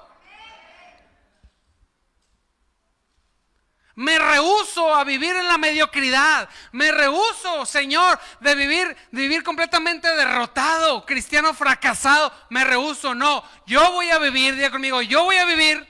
[3.96, 6.50] Me rehuso a vivir en la mediocridad.
[6.72, 12.34] Me rehuso, Señor, de vivir, de vivir completamente derrotado, cristiano fracasado.
[12.50, 13.44] Me rehuso, no.
[13.68, 15.88] Yo voy a vivir, diga conmigo, yo voy a vivir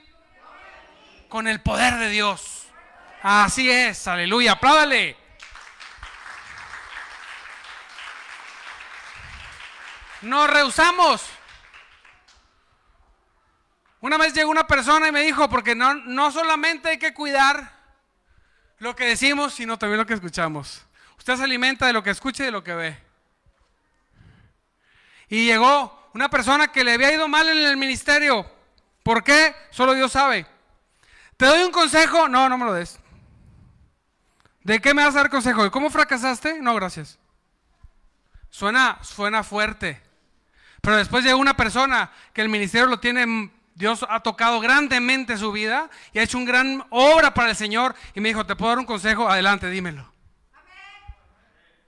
[1.30, 2.68] con el poder de Dios.
[3.22, 5.23] Así es, aleluya, apláudale.
[10.24, 11.26] Nos rehusamos.
[14.02, 17.72] Una vez llegó una persona y me dijo, porque no, no solamente hay que cuidar
[18.80, 20.86] lo que decimos, sino también lo que escuchamos.
[21.18, 22.98] Usted se alimenta de lo que escucha y de lo que ve.
[25.30, 28.50] Y llegó una persona que le había ido mal en el ministerio,
[29.04, 29.54] ¿Por qué?
[29.70, 30.48] Solo Dios sabe.
[31.36, 32.30] ¿Te doy un consejo?
[32.30, 33.00] No, no me lo des.
[34.64, 35.62] ¿De qué me vas a dar consejo?
[35.62, 36.62] ¿De cómo fracasaste?
[36.62, 37.20] No, gracias.
[38.50, 40.02] Suena, suena fuerte.
[40.84, 45.54] Pero después llega una persona que el ministerio lo tiene, Dios ha tocado grandemente su
[45.54, 48.72] vida y ha hecho una gran obra para el Señor y me dijo, ¿te puedo
[48.72, 49.30] dar un consejo?
[49.30, 50.12] Adelante, dímelo.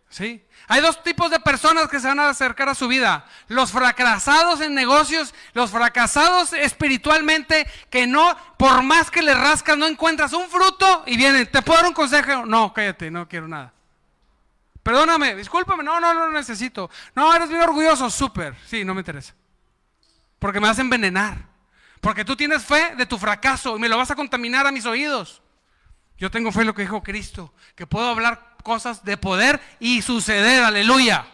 [0.08, 0.48] ¿Sí?
[0.70, 3.26] Hay dos tipos de personas que se van a acercar a su vida.
[3.50, 9.88] Los fracasados en negocios, los fracasados espiritualmente, que no, por más que le rascas, no
[9.88, 12.46] encuentras un fruto y vienen, ¿te puedo dar un consejo?
[12.46, 13.75] No, cállate, no quiero nada.
[14.86, 16.92] Perdóname, discúlpame, no, no, no lo necesito.
[17.16, 18.56] No, eres bien orgulloso, súper.
[18.68, 19.34] Sí, no me interesa.
[20.38, 21.40] Porque me vas a envenenar.
[22.02, 24.86] Porque tú tienes fe de tu fracaso y me lo vas a contaminar a mis
[24.86, 25.42] oídos.
[26.20, 30.04] Yo tengo fe en lo que dijo Cristo, que puedo hablar cosas de poder y
[30.04, 31.26] suceder, aleluya.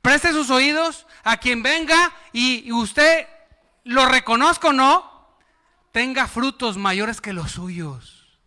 [0.00, 3.28] Preste sus oídos a quien venga y, usted
[3.84, 5.38] lo reconozca o no,
[5.92, 8.40] tenga frutos mayores que los suyos.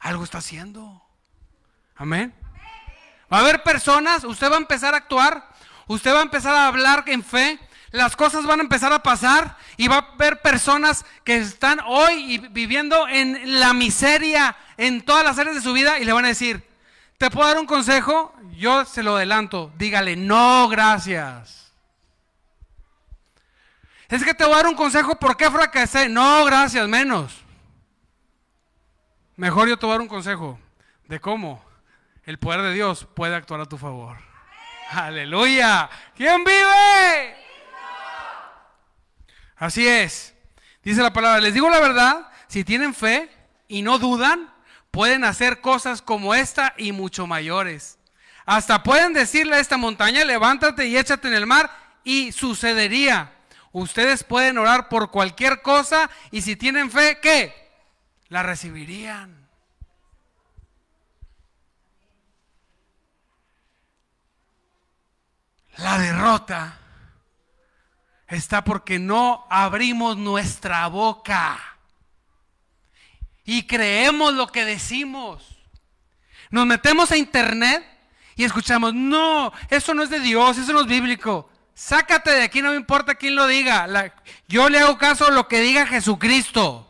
[0.00, 1.02] Algo está haciendo.
[1.96, 2.34] Amén.
[3.32, 5.48] Va a haber personas, usted va a empezar a actuar,
[5.86, 7.58] usted va a empezar a hablar en fe,
[7.90, 12.46] las cosas van a empezar a pasar y va a haber personas que están hoy
[12.50, 16.28] viviendo en la miseria en todas las áreas de su vida y le van a
[16.28, 16.62] decir,
[17.16, 18.34] ¿te puedo dar un consejo?
[18.54, 21.72] Yo se lo adelanto, dígale, no, gracias.
[24.10, 26.06] Es que te voy a dar un consejo, ¿por qué fracasé?
[26.06, 27.32] No, gracias, menos.
[29.36, 30.58] Mejor yo te voy a dar un consejo
[31.08, 31.71] de cómo
[32.24, 34.16] el poder de Dios puede actuar a tu favor.
[34.90, 35.88] Aleluya.
[36.16, 37.36] ¿Quién vive?
[39.56, 40.34] Así es.
[40.82, 43.30] Dice la palabra, les digo la verdad, si tienen fe
[43.68, 44.52] y no dudan,
[44.90, 47.98] pueden hacer cosas como esta y mucho mayores.
[48.44, 51.70] Hasta pueden decirle a esta montaña, levántate y échate en el mar
[52.04, 53.32] y sucedería.
[53.70, 57.70] Ustedes pueden orar por cualquier cosa y si tienen fe, ¿qué?
[58.28, 59.41] La recibirían.
[65.78, 66.78] La derrota
[68.28, 71.58] está porque no abrimos nuestra boca
[73.44, 75.58] y creemos lo que decimos.
[76.50, 77.84] Nos metemos a internet
[78.36, 81.50] y escuchamos, no, eso no es de Dios, eso no es bíblico.
[81.74, 83.88] Sácate de aquí, no me importa quién lo diga.
[84.48, 86.88] yo le hago caso a lo que diga Jesucristo.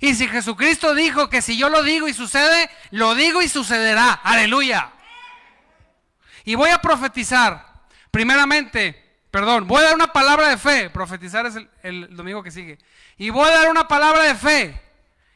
[0.00, 4.12] Y si Jesucristo dijo que si yo lo digo y sucede, lo digo y sucederá.
[4.12, 4.93] Aleluya.
[6.44, 7.64] Y voy a profetizar.
[8.10, 10.90] Primeramente, perdón, voy a dar una palabra de fe.
[10.90, 12.78] Profetizar es el, domingo que sigue.
[13.16, 14.82] Y voy a dar una palabra de fe.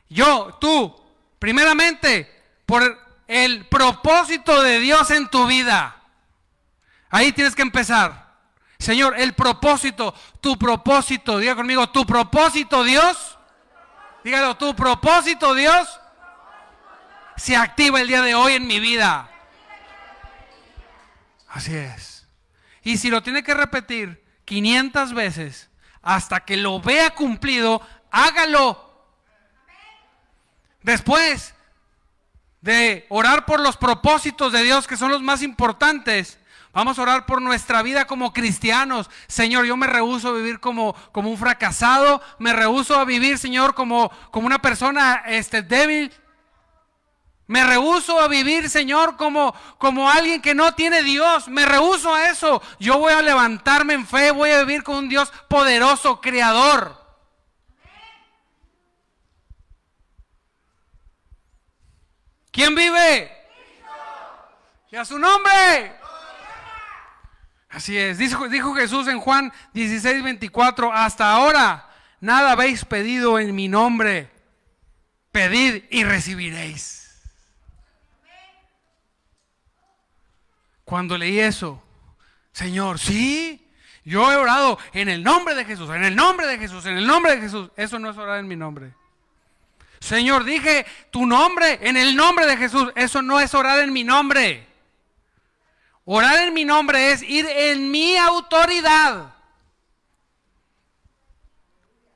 [0.08, 0.94] Yo, tú,
[1.38, 2.30] primeramente,
[2.66, 5.96] por el propósito de Dios en tu vida.
[7.10, 8.28] Ahí tienes que empezar.
[8.78, 13.38] Señor, el propósito, tu propósito, diga conmigo, tu propósito Dios.
[14.22, 15.88] Dígalo, tu propósito Dios
[17.36, 19.30] se activa el día de hoy en mi vida.
[21.48, 22.26] Así es.
[22.82, 25.70] Y si lo tiene que repetir 500 veces
[26.02, 27.80] hasta que lo vea cumplido,
[28.10, 28.84] hágalo.
[30.82, 31.54] Después
[32.60, 36.38] de orar por los propósitos de Dios que son los más importantes,
[36.72, 39.10] Vamos a orar por nuestra vida como cristianos.
[39.26, 42.22] Señor, yo me rehuso a vivir como, como un fracasado.
[42.38, 46.12] Me rehuso a vivir, Señor, como, como una persona este, débil.
[47.48, 51.48] Me rehuso a vivir, Señor, como, como alguien que no tiene Dios.
[51.48, 52.62] Me rehuso a eso.
[52.78, 56.94] Yo voy a levantarme en fe, voy a vivir con un Dios poderoso, creador.
[62.52, 63.32] ¿Quién vive?
[64.90, 65.96] Y a su nombre.
[67.70, 68.18] Así es.
[68.18, 71.88] Dijo, dijo Jesús en Juan 16, 24, hasta ahora
[72.20, 74.30] nada habéis pedido en mi nombre.
[75.32, 76.97] Pedid y recibiréis.
[80.88, 81.82] Cuando leí eso,
[82.50, 83.62] Señor, sí,
[84.06, 87.06] yo he orado en el nombre de Jesús, en el nombre de Jesús, en el
[87.06, 87.68] nombre de Jesús.
[87.76, 88.94] Eso no es orar en mi nombre.
[90.00, 92.90] Señor, dije tu nombre en el nombre de Jesús.
[92.94, 94.66] Eso no es orar en mi nombre.
[96.06, 99.34] Orar en mi nombre es ir en mi autoridad.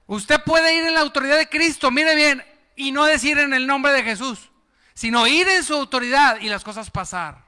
[0.07, 2.43] Usted puede ir en la autoridad de Cristo, mire bien,
[2.75, 4.51] y no decir en el nombre de Jesús,
[4.95, 7.42] sino ir en su autoridad y las cosas pasar.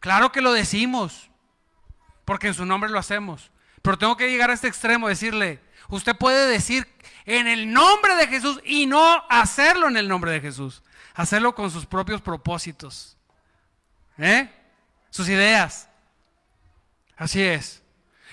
[0.00, 1.30] Claro que lo decimos,
[2.24, 3.50] porque en su nombre lo hacemos.
[3.82, 6.88] Pero tengo que llegar a este extremo, decirle, usted puede decir
[7.26, 10.82] en el nombre de Jesús y no hacerlo en el nombre de Jesús.
[11.14, 13.16] Hacerlo con sus propios propósitos.
[14.18, 14.50] ¿Eh?
[15.10, 15.88] Sus ideas.
[17.16, 17.82] Así es.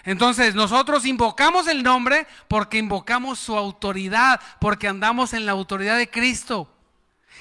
[0.03, 6.09] Entonces nosotros invocamos el nombre porque invocamos su autoridad, porque andamos en la autoridad de
[6.09, 6.74] Cristo.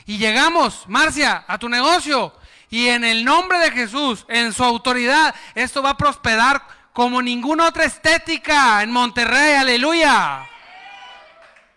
[0.05, 2.33] Y llegamos, Marcia, a tu negocio
[2.77, 6.63] y en el nombre de Jesús, en su autoridad, esto va a prosperar
[6.93, 9.55] como ninguna otra estética en Monterrey.
[9.55, 10.47] Aleluya.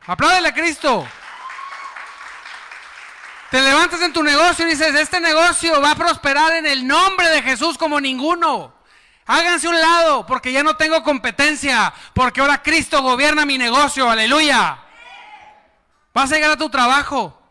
[0.05, 1.07] Apláudele a Cristo.
[3.49, 7.29] Te levantas en tu negocio y dices, este negocio va a prosperar en el nombre
[7.29, 8.73] de Jesús como ninguno.
[9.25, 14.79] Háganse un lado porque ya no tengo competencia, porque ahora Cristo gobierna mi negocio, aleluya.
[16.13, 17.41] Vas a llegar a tu trabajo.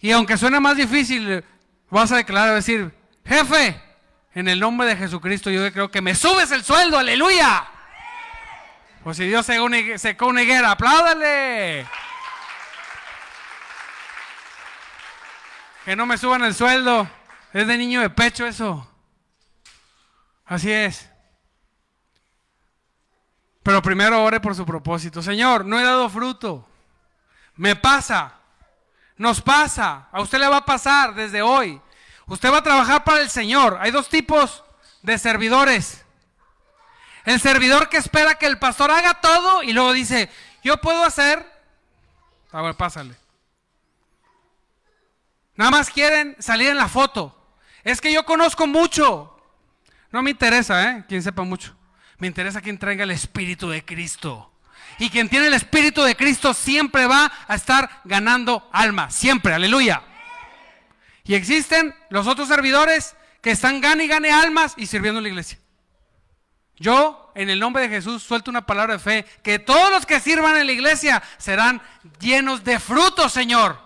[0.00, 1.44] Y aunque suene más difícil,
[1.90, 3.82] vas a declarar, decir, jefe,
[4.34, 7.66] en el nombre de Jesucristo yo creo que me subes el sueldo, aleluya.
[9.02, 11.86] Pues si Dios secó una higuera, apláudale.
[15.84, 17.08] Que no me suban el sueldo.
[17.52, 18.86] Es de niño de pecho eso.
[20.44, 21.08] Así es.
[23.62, 25.22] Pero primero ore por su propósito.
[25.22, 26.68] Señor, no he dado fruto.
[27.56, 28.37] Me pasa.
[29.18, 30.08] Nos pasa.
[30.12, 31.80] A usted le va a pasar desde hoy.
[32.26, 33.76] Usted va a trabajar para el Señor.
[33.80, 34.64] Hay dos tipos
[35.02, 36.04] de servidores.
[37.24, 40.30] El servidor que espera que el pastor haga todo y luego dice,
[40.62, 41.44] yo puedo hacer.
[42.52, 43.14] A ver, pásale.
[45.56, 47.34] Nada más quieren salir en la foto.
[47.82, 49.36] Es que yo conozco mucho.
[50.10, 51.04] No me interesa, ¿eh?
[51.08, 51.76] Quien sepa mucho.
[52.18, 54.52] Me interesa quien traiga el Espíritu de Cristo.
[54.98, 59.10] Y quien tiene el Espíritu de Cristo siempre va a estar ganando alma.
[59.10, 60.02] Siempre, aleluya.
[61.24, 65.28] Y existen los otros servidores que están gane y gane almas y sirviendo en la
[65.28, 65.58] iglesia.
[66.76, 70.20] Yo, en el nombre de Jesús, suelto una palabra de fe, que todos los que
[70.20, 71.82] sirvan en la iglesia serán
[72.20, 73.78] llenos de frutos, Señor.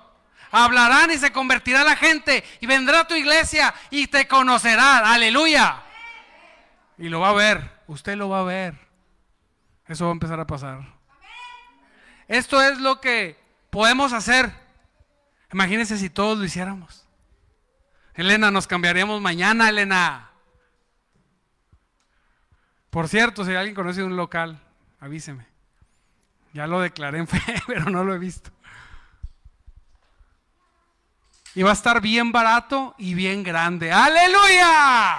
[0.50, 4.98] Hablarán y se convertirá la gente y vendrá a tu iglesia y te conocerá.
[5.12, 5.82] Aleluya.
[6.98, 8.74] Y lo va a ver, usted lo va a ver.
[9.88, 11.01] Eso va a empezar a pasar.
[12.28, 13.38] Esto es lo que
[13.70, 14.52] podemos hacer.
[15.52, 17.06] Imagínense si todos lo hiciéramos.
[18.14, 20.30] Elena, nos cambiaríamos mañana, Elena.
[22.90, 24.60] Por cierto, si alguien conoce un local,
[25.00, 25.46] avíseme.
[26.52, 28.50] Ya lo declaré en fe, pero no lo he visto.
[31.54, 33.92] Y va a estar bien barato y bien grande.
[33.92, 35.18] Aleluya.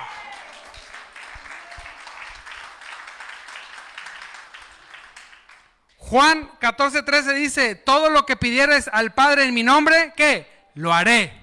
[6.09, 10.69] Juan 14:13 dice, todo lo que pidieres al Padre en mi nombre, ¿qué?
[10.75, 11.41] Lo haré.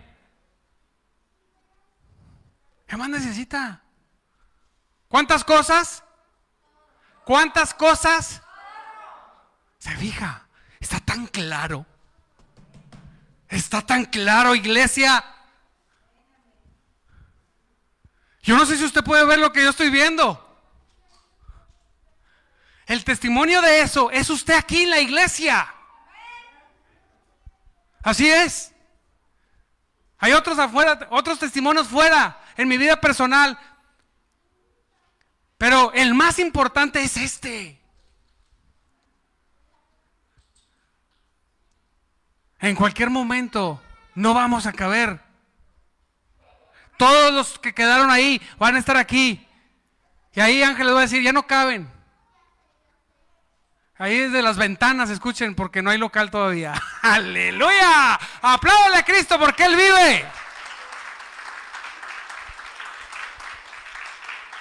[2.87, 3.83] ¿Qué más necesita?
[5.09, 6.05] ¿Cuántas cosas?
[7.25, 8.43] ¿Cuántas cosas?
[9.79, 10.47] Se fija,
[10.79, 11.87] está tan claro.
[13.49, 15.25] Está tan claro, iglesia.
[18.43, 20.50] Yo no sé si usted puede ver lo que yo estoy viendo.
[22.91, 25.73] El testimonio de eso es usted aquí en la iglesia.
[28.03, 28.73] Así es.
[30.19, 33.57] Hay otros afuera, otros testimonios fuera en mi vida personal.
[35.57, 37.81] Pero el más importante es este.
[42.59, 43.81] En cualquier momento
[44.17, 45.21] no vamos a caber.
[46.99, 49.47] Todos los que quedaron ahí van a estar aquí.
[50.35, 52.00] Y ahí Ángel les va a decir, ya no caben.
[54.01, 56.73] Ahí desde las ventanas escuchen porque no hay local todavía.
[57.03, 58.19] Aleluya.
[58.41, 60.25] Apláudale a Cristo porque Él vive.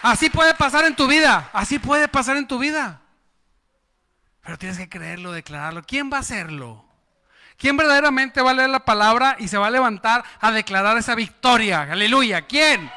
[0.02, 1.50] Así puede pasar en tu vida.
[1.54, 3.00] Así puede pasar en tu vida.
[4.42, 5.84] Pero tienes que creerlo, declararlo.
[5.84, 6.84] ¿Quién va a hacerlo?
[7.58, 11.16] ¿Quién verdaderamente va a leer la palabra y se va a levantar a declarar esa
[11.16, 11.84] victoria?
[11.84, 12.42] Aleluya.
[12.42, 12.92] ¿Quién?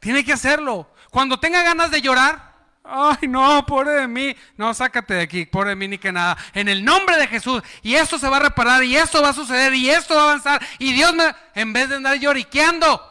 [0.00, 0.92] Tiene que hacerlo.
[1.10, 2.47] Cuando tenga ganas de llorar,
[2.90, 4.34] Ay, no, pobre de mí.
[4.56, 6.38] No, sácate de aquí, pobre de mí ni que nada.
[6.54, 7.62] En el nombre de Jesús.
[7.82, 10.24] Y esto se va a reparar, y esto va a suceder, y esto va a
[10.24, 10.66] avanzar.
[10.78, 13.08] Y Dios me, en vez de andar lloriqueando,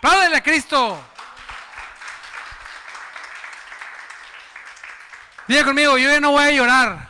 [0.00, 0.98] Padre a Cristo.
[5.46, 7.08] Diga conmigo, yo ya no voy a llorar.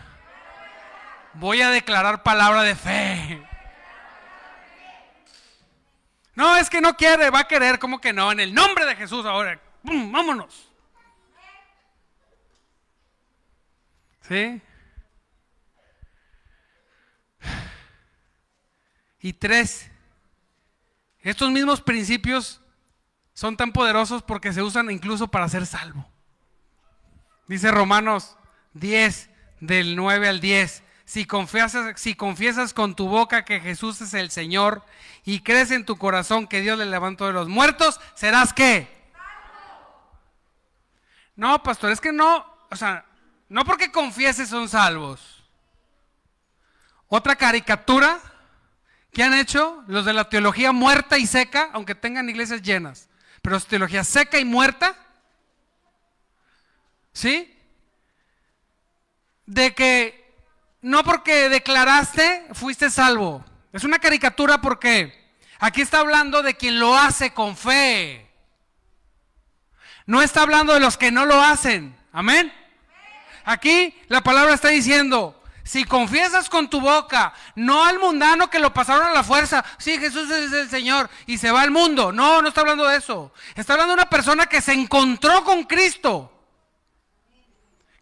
[1.34, 3.46] Voy a declarar palabra de fe.
[6.34, 8.32] No, es que no quiere, va a querer, como que no?
[8.32, 9.60] En el nombre de Jesús ahora.
[9.82, 10.69] Vámonos.
[14.30, 14.62] ¿Sí?
[19.18, 19.90] Y tres,
[21.18, 22.60] estos mismos principios
[23.34, 26.08] son tan poderosos porque se usan incluso para ser salvo.
[27.48, 28.36] Dice Romanos
[28.74, 30.84] 10, del 9 al 10.
[31.04, 34.84] si confiesas, si confiesas con tu boca que Jesús es el Señor
[35.24, 38.86] y crees en tu corazón que Dios le levantó de los muertos, serás qué?
[41.34, 43.09] No, pastor, es que no, o sea,
[43.50, 45.44] no porque confieses son salvos.
[47.08, 48.20] Otra caricatura
[49.12, 53.08] que han hecho los de la teología muerta y seca, aunque tengan iglesias llenas,
[53.42, 54.96] pero es teología seca y muerta,
[57.12, 57.52] ¿sí?
[59.46, 60.32] De que
[60.80, 63.44] no porque declaraste fuiste salvo.
[63.72, 68.30] Es una caricatura porque aquí está hablando de quien lo hace con fe.
[70.06, 71.96] No está hablando de los que no lo hacen.
[72.12, 72.59] Amén.
[73.44, 78.74] Aquí la palabra está diciendo, si confiesas con tu boca, no al mundano que lo
[78.74, 82.10] pasaron a la fuerza, sí, Jesús es el Señor y se va al mundo.
[82.10, 83.32] No, no está hablando de eso.
[83.54, 86.32] Está hablando de una persona que se encontró con Cristo.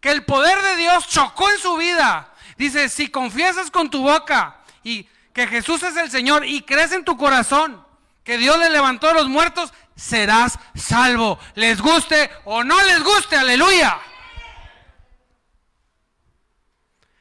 [0.01, 2.33] Que el poder de Dios chocó en su vida.
[2.57, 7.05] Dice, si confiesas con tu boca y que Jesús es el Señor y crees en
[7.05, 7.85] tu corazón
[8.23, 11.39] que Dios le levantó a los muertos, serás salvo.
[11.55, 13.99] Les guste o no les guste, aleluya.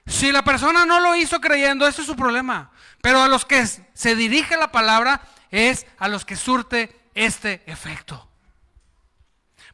[0.08, 2.70] Si la persona no lo hizo creyendo, ese es su problema.
[3.02, 8.26] Pero a los que se dirige la palabra es a los que surte este efecto.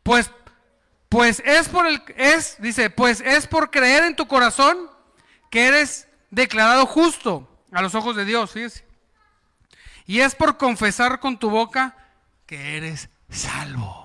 [0.02, 0.30] Pues,
[1.08, 4.90] pues es por el, es, dice, pues es por creer en tu corazón
[5.50, 8.52] que eres declarado justo a los ojos de Dios.
[10.04, 11.96] Y es por confesar con tu boca
[12.44, 14.03] que eres salvo.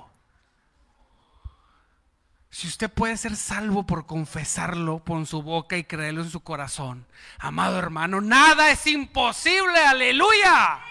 [2.59, 7.07] Si usted puede ser salvo por confesarlo con su boca y creerlo en su corazón,
[7.37, 10.81] amado hermano, nada es imposible, aleluya.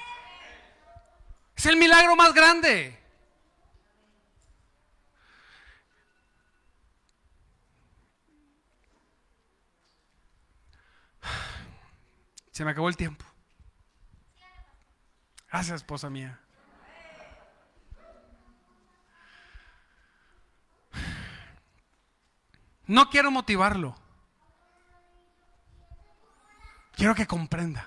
[1.54, 2.98] Es el milagro más grande.
[12.50, 13.26] Se me acabó el tiempo.
[15.50, 16.40] Gracias, esposa mía.
[22.88, 23.94] No quiero motivarlo.
[26.96, 27.86] Quiero que comprenda.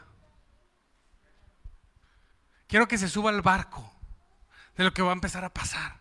[2.67, 3.91] Quiero que se suba al barco
[4.77, 5.99] de lo que va a empezar a pasar.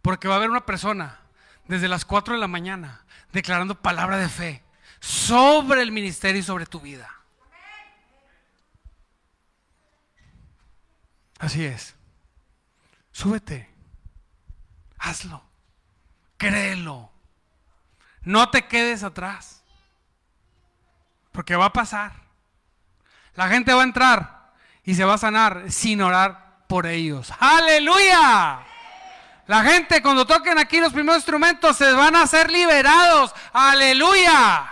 [0.00, 1.20] Porque va a haber una persona
[1.66, 4.64] desde las 4 de la mañana declarando palabra de fe
[5.00, 7.10] sobre el ministerio y sobre tu vida.
[11.38, 11.96] Así es.
[13.10, 13.68] Súbete.
[14.96, 15.42] Hazlo.
[16.38, 17.11] Créelo.
[18.24, 19.62] No te quedes atrás.
[21.32, 22.12] Porque va a pasar.
[23.34, 24.52] La gente va a entrar
[24.84, 27.32] y se va a sanar sin orar por ellos.
[27.38, 28.60] Aleluya.
[29.46, 33.34] La gente cuando toquen aquí los primeros instrumentos se van a ser liberados.
[33.52, 34.70] Aleluya.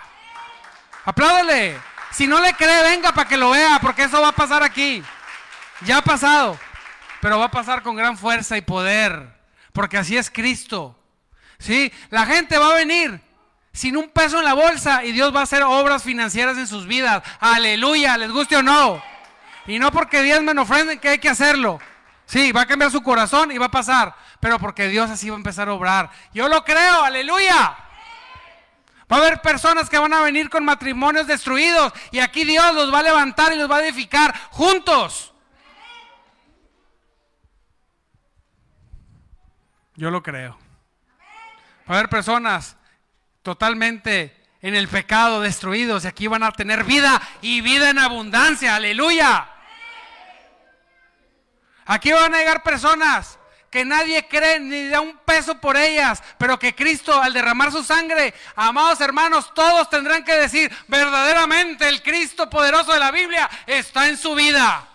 [1.05, 1.78] Apláudele.
[2.11, 5.03] Si no le cree, venga para que lo vea, porque eso va a pasar aquí.
[5.82, 6.59] Ya ha pasado,
[7.20, 9.32] pero va a pasar con gran fuerza y poder,
[9.72, 10.98] porque así es Cristo.
[11.59, 11.92] ¿Sí?
[12.11, 13.20] La gente va a venir
[13.72, 16.86] sin un peso en la bolsa y Dios va a hacer obras financieras en sus
[16.86, 17.22] vidas.
[17.38, 19.02] Aleluya, les guste o no.
[19.66, 21.80] Y no porque me ofrenden que hay que hacerlo.
[22.26, 25.36] Sí, va a cambiar su corazón y va a pasar, pero porque Dios así va
[25.36, 26.10] a empezar a obrar.
[26.32, 27.76] Yo lo creo, aleluya.
[29.12, 32.94] Va a haber personas que van a venir con matrimonios destruidos y aquí Dios los
[32.94, 35.34] va a levantar y los va a edificar juntos.
[39.96, 40.56] Yo lo creo.
[41.90, 42.76] Va a haber personas
[43.43, 48.76] totalmente en el pecado, destruidos, y aquí van a tener vida y vida en abundancia,
[48.76, 49.49] aleluya.
[51.86, 53.38] Aquí van a llegar personas
[53.70, 57.82] que nadie cree ni da un peso por ellas, pero que Cristo al derramar su
[57.82, 64.09] sangre, amados hermanos, todos tendrán que decir, verdaderamente el Cristo poderoso de la Biblia está
[64.09, 64.86] en su vida.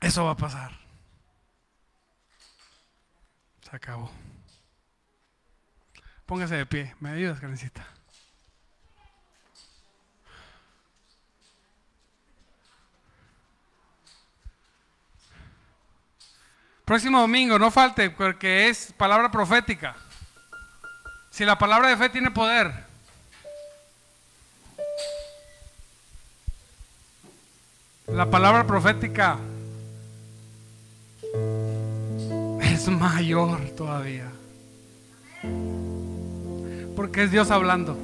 [0.00, 0.77] Eso va a pasar.
[3.70, 4.10] Se acabó.
[6.24, 6.94] Póngase de pie.
[7.00, 7.86] ¿Me ayudas, Carmencita?
[16.84, 19.94] Próximo domingo, no falte, porque es palabra profética.
[21.30, 22.72] Si la palabra de fe tiene poder.
[28.06, 29.38] La palabra profética
[32.90, 34.30] mayor todavía.
[36.96, 37.96] Porque es Dios hablando.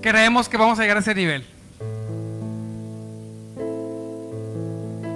[0.00, 1.44] Creemos que vamos a llegar a ese nivel.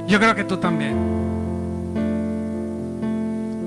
[0.08, 0.96] Yo creo que tú también.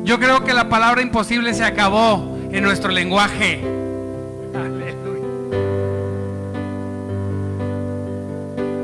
[0.03, 3.61] Yo creo que la palabra imposible se acabó en nuestro lenguaje.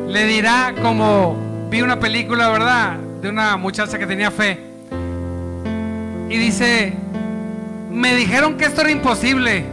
[0.10, 1.38] Le dirá como
[1.70, 2.98] vi una película, ¿verdad?
[3.22, 4.60] De una muchacha que tenía fe.
[6.30, 6.94] Y dice,
[7.92, 9.66] me dijeron que esto era imposible.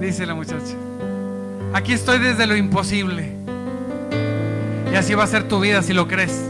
[0.00, 0.74] Dice la muchacha.
[1.74, 3.32] Aquí estoy desde lo imposible.
[4.90, 6.42] Y así va a ser tu vida si lo crees.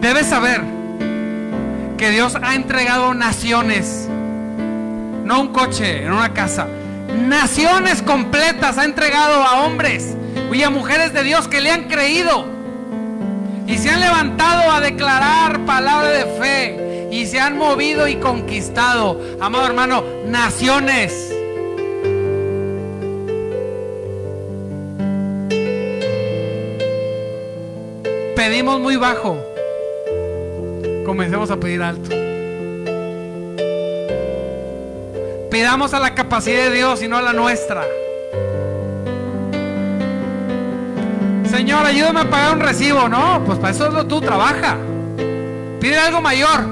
[0.00, 0.60] Debes saber
[1.96, 4.03] que Dios ha entregado naciones,
[5.24, 6.66] no un coche, en una casa,
[7.16, 10.16] naciones completas ha entregado a hombres
[10.52, 12.46] y a mujeres de Dios que le han creído
[13.66, 19.20] y se han levantado a declarar palabra de fe y se han movido y conquistado,
[19.40, 21.32] amado hermano, naciones.
[28.36, 29.38] Pedimos muy bajo
[31.04, 32.23] comencemos a pedir alto.
[35.54, 37.84] Pidamos a la capacidad de Dios y no a la nuestra.
[41.48, 43.08] Señor, ayúdame a pagar un recibo.
[43.08, 44.76] No, pues para eso tú, trabaja.
[45.80, 46.66] Pide algo mayor.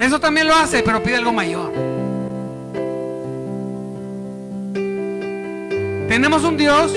[0.00, 1.74] Eso también lo hace, pero pide algo mayor.
[6.08, 6.90] Tenemos un Dios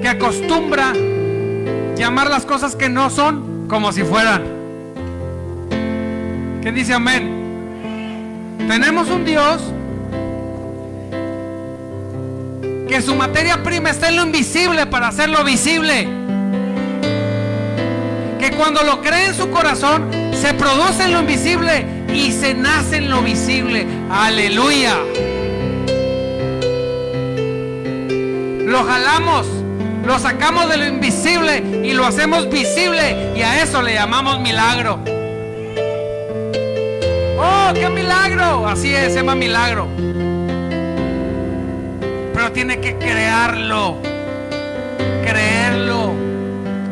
[0.00, 0.92] que acostumbra
[1.96, 4.53] llamar las cosas que no son como si fueran.
[6.64, 8.56] ¿Quién dice amén?
[8.66, 9.60] Tenemos un Dios
[12.88, 16.08] que su materia prima está en lo invisible para hacerlo visible.
[18.38, 21.84] Que cuando lo cree en su corazón, se produce en lo invisible
[22.14, 23.86] y se nace en lo visible.
[24.10, 24.96] Aleluya.
[28.64, 29.46] Lo jalamos
[30.06, 35.13] lo sacamos de lo invisible y lo hacemos visible y a eso le llamamos milagro.
[37.36, 38.66] ¡Oh, qué milagro!
[38.66, 39.88] Así es, se llama milagro.
[42.34, 43.98] Pero tiene que crearlo,
[45.24, 46.12] creerlo,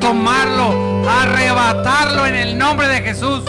[0.01, 3.45] tomarlo, arrebatarlo en el nombre de Jesús.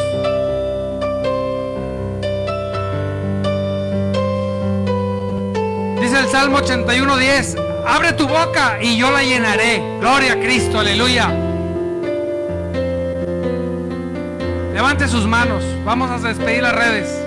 [6.02, 9.84] Dice el Salmo 81.10, Abre tu boca y yo la llenaré.
[10.00, 11.53] Gloria a Cristo, aleluya.
[14.84, 15.64] Levante sus manos.
[15.86, 17.23] Vamos a despedir las redes.